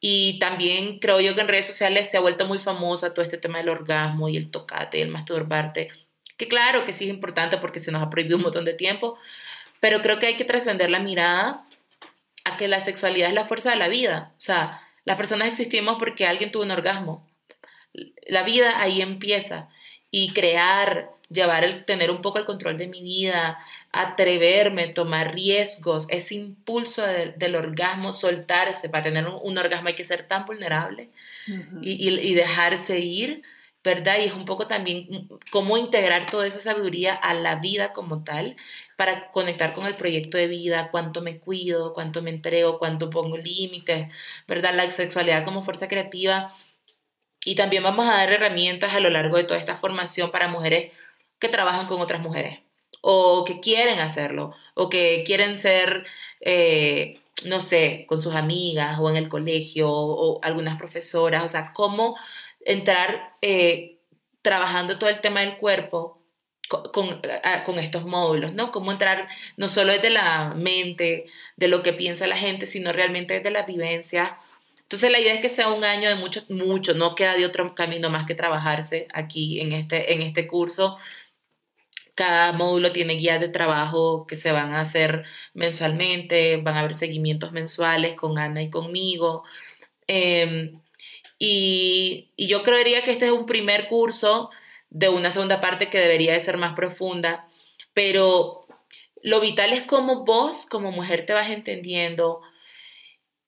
[0.00, 3.38] Y también creo yo que en redes sociales se ha vuelto muy famosa todo este
[3.38, 5.90] tema del orgasmo y el tocate y el masturbarte,
[6.36, 9.16] que claro que sí es importante porque se nos ha prohibido un montón de tiempo,
[9.80, 11.64] pero creo que hay que trascender la mirada
[12.44, 14.32] a que la sexualidad es la fuerza de la vida.
[14.36, 17.28] O sea, las personas existimos porque alguien tuvo un orgasmo.
[18.26, 19.68] La vida ahí empieza
[20.10, 23.58] y crear llevar el, tener un poco el control de mi vida,
[23.92, 30.26] atreverme, tomar riesgos, ese impulso del orgasmo, soltarse, para tener un, orgasmo hay que ser
[30.26, 31.10] tan vulnerable
[31.82, 33.42] y, y, dejarse ir,
[33.84, 34.18] ¿verdad?
[34.20, 38.56] Y es un poco también cómo integrar toda esa sabiduría a la vida como tal,
[38.96, 43.36] para conectar con el proyecto de vida, cuánto me cuido, cuánto me entrego, cuánto pongo
[43.36, 44.08] límites,
[44.46, 44.74] ¿verdad?
[44.74, 46.52] La sexualidad como fuerza creativa.
[47.44, 50.92] Y también vamos a dar herramientas a lo largo de toda esta formación para mujeres
[51.42, 52.60] que trabajan con otras mujeres
[53.00, 56.06] o que quieren hacerlo o que quieren ser,
[56.40, 61.72] eh, no sé, con sus amigas o en el colegio o, algunas profesoras, o sea,
[61.74, 62.16] cómo
[62.64, 63.98] entrar eh,
[64.40, 66.22] trabajando todo el tema del cuerpo
[66.68, 67.20] con,
[67.64, 68.70] con, estos módulos, ¿no?
[68.70, 69.26] Cómo entrar
[69.56, 71.26] no solo desde la mente,
[71.56, 74.38] de lo que piensa la gente, sino realmente desde la vivencia.
[74.78, 77.74] Entonces la idea es que sea un año de mucho, mucho, no queda de otro
[77.74, 80.98] camino más que trabajarse aquí en este, en este curso.
[82.14, 86.94] Cada módulo tiene guías de trabajo que se van a hacer mensualmente, van a haber
[86.94, 89.44] seguimientos mensuales con Ana y conmigo.
[90.06, 90.80] Em,
[91.38, 94.50] y, y yo creería que este es un primer curso
[94.90, 97.46] de una segunda parte que debería de ser más profunda,
[97.94, 98.66] pero
[99.22, 102.42] lo vital es cómo vos como mujer te vas entendiendo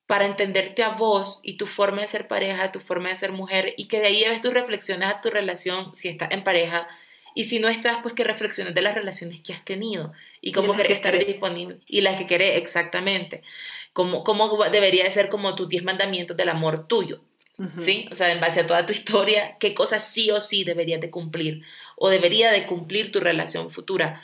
[0.07, 3.75] para entenderte a vos y tu forma de ser pareja, tu forma de ser mujer
[3.77, 6.87] y que de ahí lleves tus reflexiones a tu relación si estás en pareja
[7.35, 10.75] y si no estás, pues que reflexiones de las relaciones que has tenido y cómo
[10.75, 13.43] querés estar disponible y las que querés exactamente,
[13.93, 17.21] cómo, cómo debería de ser como tus diez mandamientos del amor tuyo.
[17.79, 18.09] ¿Sí?
[18.11, 21.11] O sea, en base a toda tu historia, qué cosas sí o sí deberías de
[21.11, 21.63] cumplir
[21.95, 24.23] o debería de cumplir tu relación futura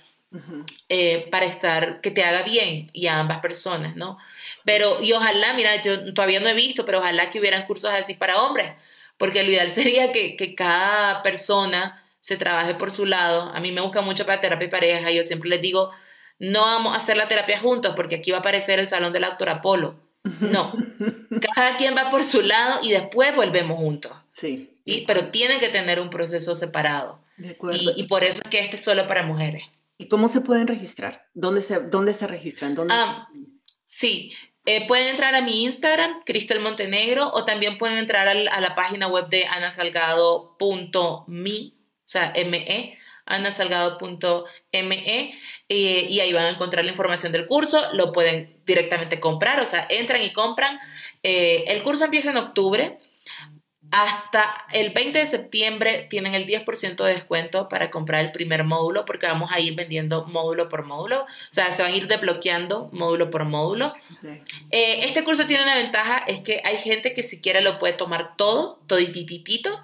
[0.89, 4.19] eh, para estar, que te haga bien y a ambas personas, ¿no?
[4.65, 8.15] Pero, y ojalá, mira, yo todavía no he visto, pero ojalá que hubieran cursos así
[8.15, 8.73] para hombres,
[9.17, 13.51] porque lo ideal sería que, que cada persona se trabaje por su lado.
[13.55, 15.91] A mí me gusta mucho para terapia y pareja, yo siempre les digo,
[16.39, 19.21] no vamos a hacer la terapia juntos porque aquí va a aparecer el salón de
[19.21, 20.11] la doctora Polo
[20.41, 20.75] no,
[21.55, 24.13] cada quien va por su lado y después volvemos juntos.
[24.33, 24.75] Sí.
[25.07, 27.21] Pero tienen que tener un proceso separado.
[27.39, 27.79] De acuerdo.
[27.97, 29.63] Y, por eso es que este es solo para mujeres.
[29.97, 31.25] ¿Y cómo se pueden registrar?
[31.33, 32.75] ¿Dónde se, dónde se registran?
[32.75, 32.93] ¿Dónde...
[32.95, 33.29] Ah,
[33.87, 34.35] sí,
[34.67, 39.09] eh, pueden entrar a mi Instagram, Cristel Montenegro, o también pueden entrar a la página
[39.09, 41.73] web de anasalgado.me,
[42.11, 45.35] sea, ME, anasalgado.me
[45.69, 49.67] eh, y ahí van a encontrar la información del curso, lo pueden directamente comprar, o
[49.67, 50.79] sea, entran y compran.
[51.23, 52.97] Eh, el curso empieza en octubre.
[53.93, 59.05] Hasta el 20 de septiembre tienen el 10% de descuento para comprar el primer módulo
[59.05, 61.23] porque vamos a ir vendiendo módulo por módulo.
[61.23, 63.93] O sea, se van a ir desbloqueando módulo por módulo.
[64.71, 67.95] Eh, este curso tiene una ventaja, es que hay gente que si quiere lo puede
[67.95, 69.81] tomar todo, todititito,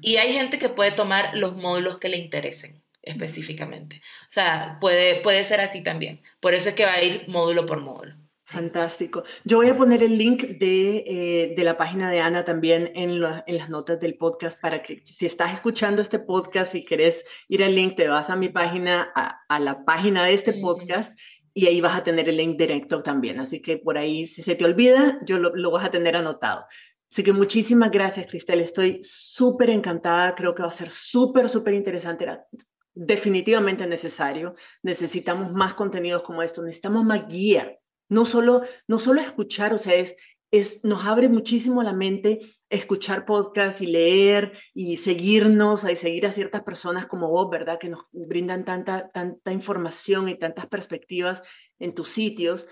[0.00, 4.00] y hay gente que puede tomar los módulos que le interesen específicamente.
[4.22, 6.22] O sea, puede, puede ser así también.
[6.40, 8.14] Por eso es que va a ir módulo por módulo.
[8.44, 9.24] Fantástico.
[9.44, 13.10] Yo voy a poner el link de, eh, de la página de Ana también en,
[13.12, 17.64] en, las notas del podcast para que si estás escuchando este podcast y querés ir
[17.64, 21.18] al link, te vas a mi página, a, a la página de este podcast
[21.54, 23.40] y ahí vas a tener el link directo también.
[23.40, 26.66] Así que por ahí, si se te olvida, yo lo, lo vas a tener anotado.
[27.12, 28.60] Así que muchísimas gracias, Cristel.
[28.60, 30.34] Estoy súper encantada.
[30.34, 32.24] Creo que va a ser súper, súper interesante.
[32.24, 32.46] Era
[32.94, 34.54] definitivamente necesario.
[34.82, 36.62] Necesitamos más contenidos como esto.
[36.62, 37.76] Necesitamos más guía.
[38.08, 40.16] No solo, no solo escuchar, o sea, es,
[40.50, 42.40] es, nos abre muchísimo la mente
[42.70, 47.78] escuchar podcasts y leer y seguirnos y seguir a ciertas personas como vos, ¿verdad?
[47.78, 51.42] Que nos brindan tanta, tanta información y tantas perspectivas
[51.78, 52.66] en tus sitios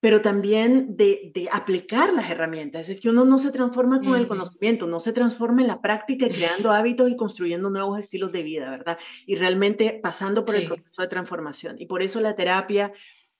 [0.00, 2.88] pero también de, de, aplicar las herramientas.
[2.88, 6.28] Es que uno no se transforma con el conocimiento, no se transforma en la práctica,
[6.28, 8.98] creando hábitos y construyendo nuevos estilos de vida, ¿verdad?
[9.26, 11.76] Y realmente pasando por el proceso de transformación.
[11.78, 12.92] Y por eso la terapia,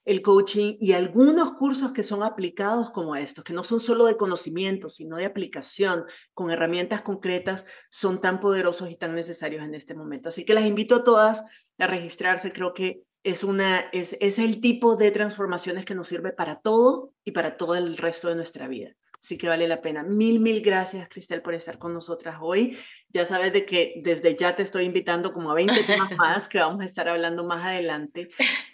[0.06, 4.16] el coaching y algunos cursos que son aplicados como estos, que no son solo de
[4.16, 9.94] conocimiento, sino de aplicación con herramientas concretas, son tan poderosos y tan necesarios en este
[9.94, 10.28] momento.
[10.28, 11.44] Así que las invito a todas
[11.78, 12.52] a registrarse.
[12.52, 17.12] Creo que es, una, es, es el tipo de transformaciones que nos sirve para todo
[17.24, 18.94] y para todo el resto de nuestra vida.
[19.20, 20.04] Así que vale la pena.
[20.04, 22.78] Mil, mil gracias, Cristel, por estar con nosotras hoy.
[23.08, 26.60] Ya sabes de que desde ya te estoy invitando como a 20 temas más que
[26.60, 28.28] vamos a estar hablando más adelante.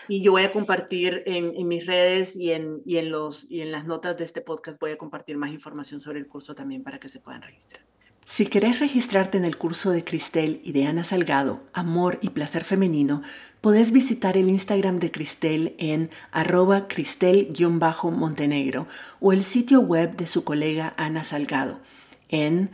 [0.07, 3.62] Y yo voy a compartir en, en mis redes y en, y, en los, y
[3.62, 6.82] en las notas de este podcast, voy a compartir más información sobre el curso también
[6.82, 7.80] para que se puedan registrar.
[8.25, 12.62] Si querés registrarte en el curso de Cristel y de Ana Salgado, Amor y Placer
[12.62, 13.23] Femenino,
[13.61, 18.87] podés visitar el Instagram de Cristel en arroba cristel-montenegro
[19.20, 21.81] o el sitio web de su colega Ana Salgado
[22.29, 22.70] en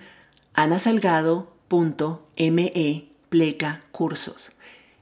[0.53, 4.53] anasalgado.me pleca cursos.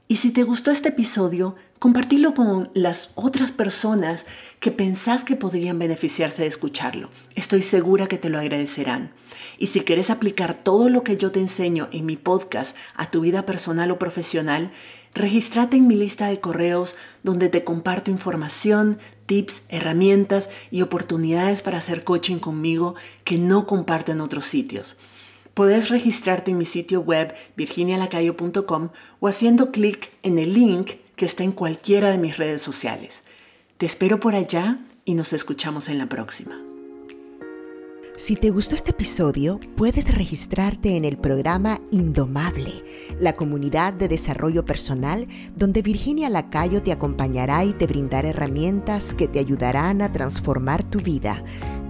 [0.09, 4.25] Y si te gustó este episodio, compartilo con las otras personas
[4.61, 7.09] que pensás que podrían beneficiarse de escucharlo.
[7.35, 9.11] Estoy segura que te lo agradecerán.
[9.57, 13.19] Y si quieres aplicar todo lo que yo te enseño en mi podcast a tu
[13.19, 14.71] vida personal o profesional,
[15.17, 21.79] Regístrate en mi lista de correos donde te comparto información, tips, herramientas y oportunidades para
[21.79, 22.93] hacer coaching conmigo
[23.23, 24.95] que no comparto en otros sitios.
[25.57, 28.89] Puedes registrarte en mi sitio web virginialacayo.com
[29.19, 33.23] o haciendo clic en el link que está en cualquiera de mis redes sociales.
[33.79, 36.61] Te espero por allá y nos escuchamos en la próxima.
[38.17, 42.83] Si te gustó este episodio, puedes registrarte en el programa Indomable,
[43.19, 49.27] la comunidad de desarrollo personal donde Virginia Lacayo te acompañará y te brindará herramientas que
[49.27, 51.43] te ayudarán a transformar tu vida.